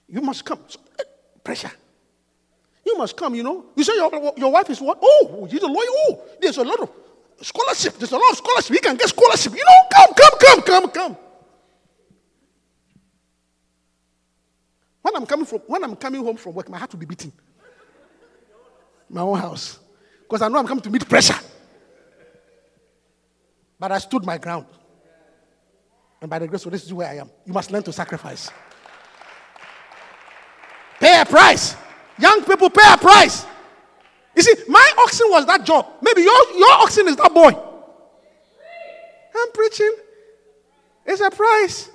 [0.08, 0.60] You must come.
[0.66, 0.85] So, eh,
[1.46, 1.70] pressure.
[2.84, 3.66] You must come, you know.
[3.76, 4.98] You say your, your wife is what?
[5.00, 5.86] Oh, she's a lawyer.
[5.88, 6.90] Oh, there's a lot of
[7.40, 7.94] scholarship.
[7.98, 8.74] There's a lot of scholarship.
[8.74, 9.52] You can get scholarship.
[9.52, 11.16] You know, come, come, come, come, come.
[15.02, 17.32] When I'm coming from, when I'm coming home from work, my heart will be beating.
[19.08, 19.78] My own house.
[20.22, 21.38] Because I know I'm coming to meet pressure.
[23.78, 24.66] But I stood my ground.
[26.20, 27.30] And by the grace of this is where I am.
[27.44, 28.50] You must learn to sacrifice.
[31.06, 31.76] Pay a price.
[32.18, 33.46] Young people pay a price.
[34.34, 35.86] You see, my oxen was that job.
[36.02, 37.50] Maybe your, your oxen is that boy.
[39.36, 39.94] I'm preaching.
[41.04, 41.90] It's a price.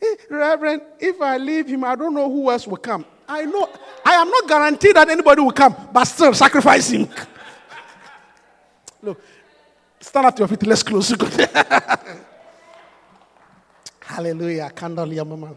[0.00, 3.04] Eh, Reverend, if I leave him, I don't know who else will come.
[3.28, 3.68] I know
[4.04, 7.08] I am not guaranteed that anybody will come, but still sacrifice him.
[9.02, 9.20] Look,
[9.98, 10.64] stand up to your feet.
[10.68, 11.12] Let's close.
[14.02, 14.70] Hallelujah.
[14.70, 15.56] Candle, mama.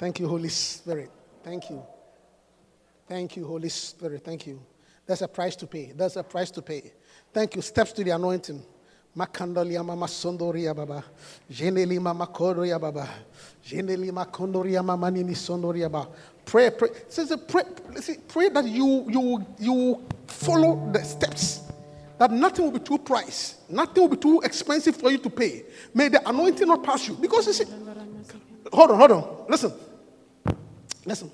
[0.00, 1.10] Thank you, Holy Spirit.
[1.44, 1.82] Thank you.
[3.06, 4.24] Thank you, Holy Spirit.
[4.24, 4.58] Thank you.
[5.04, 5.92] There's a price to pay.
[5.94, 6.94] There's a price to pay.
[7.34, 7.60] Thank you.
[7.60, 8.62] Steps to the anointing.
[9.14, 11.04] Makandolia mama sondoria baba.
[11.52, 13.06] Jeneli mama kodoria baba.
[13.62, 16.08] Jeneli makondoria mama nini sondoria baba.
[16.46, 16.88] Pray, pray.
[17.10, 17.64] Says pray,
[18.26, 21.60] pray that you you you follow the steps.
[22.16, 23.58] That nothing will be too price.
[23.68, 25.64] Nothing will be too expensive for you to pay.
[25.92, 27.16] May the anointing not pass you.
[27.16, 27.64] Because you see,
[28.72, 29.46] hold on, hold on.
[29.46, 29.72] Listen.
[31.04, 31.30] Listen.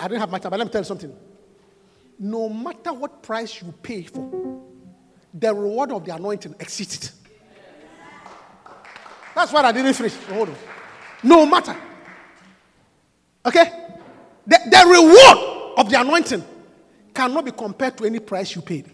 [0.00, 1.14] I don't have my time, but let me tell you something.
[2.18, 4.60] No matter what price you pay for,
[5.34, 7.12] the reward of the anointing exceeds it.
[9.34, 10.14] That's why I didn't finish.
[10.30, 10.56] Oh, hold on.
[11.22, 11.76] No matter.
[13.46, 13.70] Okay?
[14.46, 16.44] The, the reward of the anointing
[17.14, 18.90] cannot be compared to any price you paid.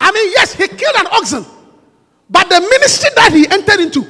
[0.00, 1.44] I mean, yes, he killed an oxen,
[2.28, 4.02] but the ministry that he entered into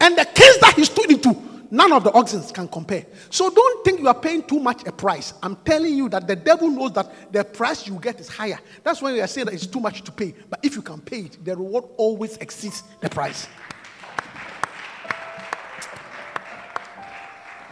[0.00, 1.34] and the case that he stood into,
[1.70, 3.04] none of the oxen can compare.
[3.30, 5.34] So don't think you are paying too much a price.
[5.42, 8.58] I'm telling you that the devil knows that the price you get is higher.
[8.82, 10.34] That's why we are saying that it's too much to pay.
[10.48, 13.48] But if you can pay it, the reward always exceeds the price.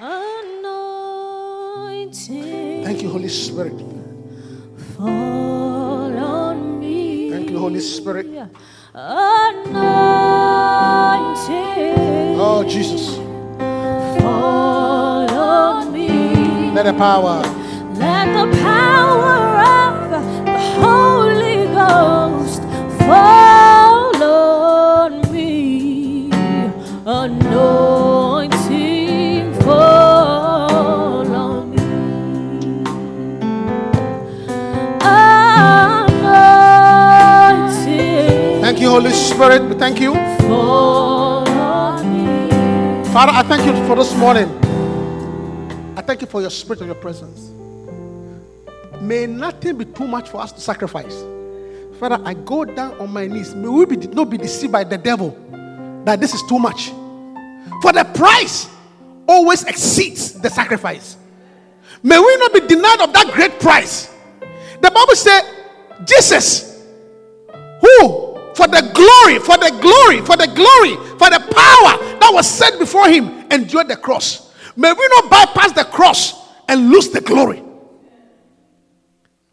[0.01, 0.75] Anointing
[2.85, 3.79] Thank you, Holy Spirit.
[4.97, 7.31] fall on me.
[7.31, 8.27] Thank you, Holy Spirit.
[8.95, 9.75] Anointing
[12.37, 13.34] Oh, Jesus.
[14.21, 16.09] Fall on me.
[16.73, 17.43] Let the power.
[17.95, 19.39] Let the power
[19.85, 20.21] of the
[20.81, 22.63] Holy Ghost
[23.07, 26.31] fall on me.
[27.07, 27.45] Anointing
[29.63, 31.79] fall on me.
[35.01, 36.27] Anointing
[38.63, 39.79] Thank you, Holy Spirit.
[39.79, 40.15] Thank you.
[40.15, 40.21] me.
[43.15, 44.49] Father, I thank you for this morning.
[45.97, 47.49] I thank you for your spirit and your presence.
[49.01, 51.23] May nothing be too much for us to sacrifice.
[52.01, 53.55] Father, I go down on my knees.
[53.55, 55.31] May we be, not be deceived by the devil
[56.05, 56.89] that this is too much.
[57.83, 58.69] For the price
[59.29, 61.17] always exceeds the sacrifice.
[62.03, 64.13] May we not be denied of that great price.
[64.83, 65.43] The Bible said,
[66.05, 66.85] Jesus,
[67.81, 68.24] who
[68.55, 72.79] for the glory, for the glory, for the glory, for the power that was set
[72.79, 74.53] before him, endured the cross.
[74.77, 76.35] May we not bypass the cross
[76.69, 77.63] and lose the glory.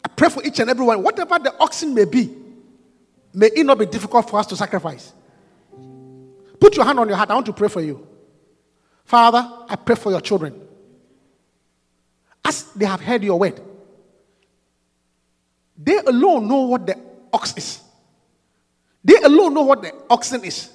[0.04, 2.34] I pray for each and every one, whatever the oxen may be,
[3.34, 5.12] may it not be difficult for us to sacrifice.
[6.60, 7.30] Put your hand on your heart.
[7.30, 8.06] I want to pray for you.
[9.04, 10.60] Father, I pray for your children.
[12.44, 13.60] As they have heard your word,
[15.76, 16.96] they alone know what the
[17.32, 17.81] ox is.
[19.04, 20.70] They alone know what the oxen is.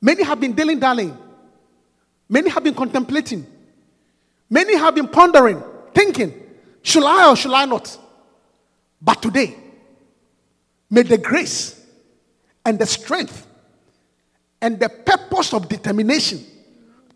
[0.00, 1.16] Many have been dilly darling.
[2.28, 3.46] Many have been contemplating.
[4.50, 5.62] Many have been pondering,
[5.94, 6.32] thinking,
[6.82, 7.98] should I or should I not?
[9.00, 9.56] But today,
[10.90, 11.84] may the grace
[12.64, 13.46] and the strength
[14.60, 16.44] and the purpose of determination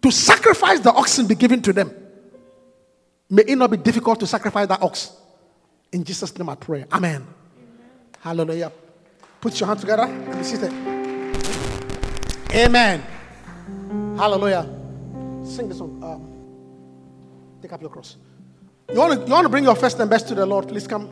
[0.02, 1.94] to sacrifice the oxen be given to them.
[3.30, 5.12] May it not be difficult to sacrifice that ox.
[5.92, 6.84] In Jesus' name I pray.
[6.92, 7.26] Amen.
[8.20, 8.72] Hallelujah.
[9.40, 10.72] Put your hands together and be seated.
[12.52, 13.02] Amen.
[14.16, 14.64] Hallelujah.
[15.44, 16.02] Sing this song.
[16.02, 18.16] Um, take up your cross.
[18.90, 20.66] You want, to, you want to bring your first and best to the Lord?
[20.66, 21.08] Please come.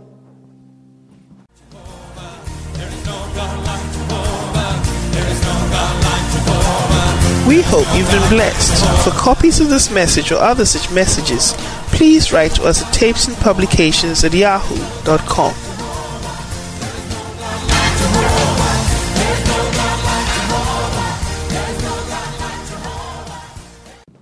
[7.47, 9.05] We hope you've been blessed.
[9.05, 11.55] For copies of this message or other such messages,
[11.95, 15.66] please write to us at tapesandpublications at yahoo.com.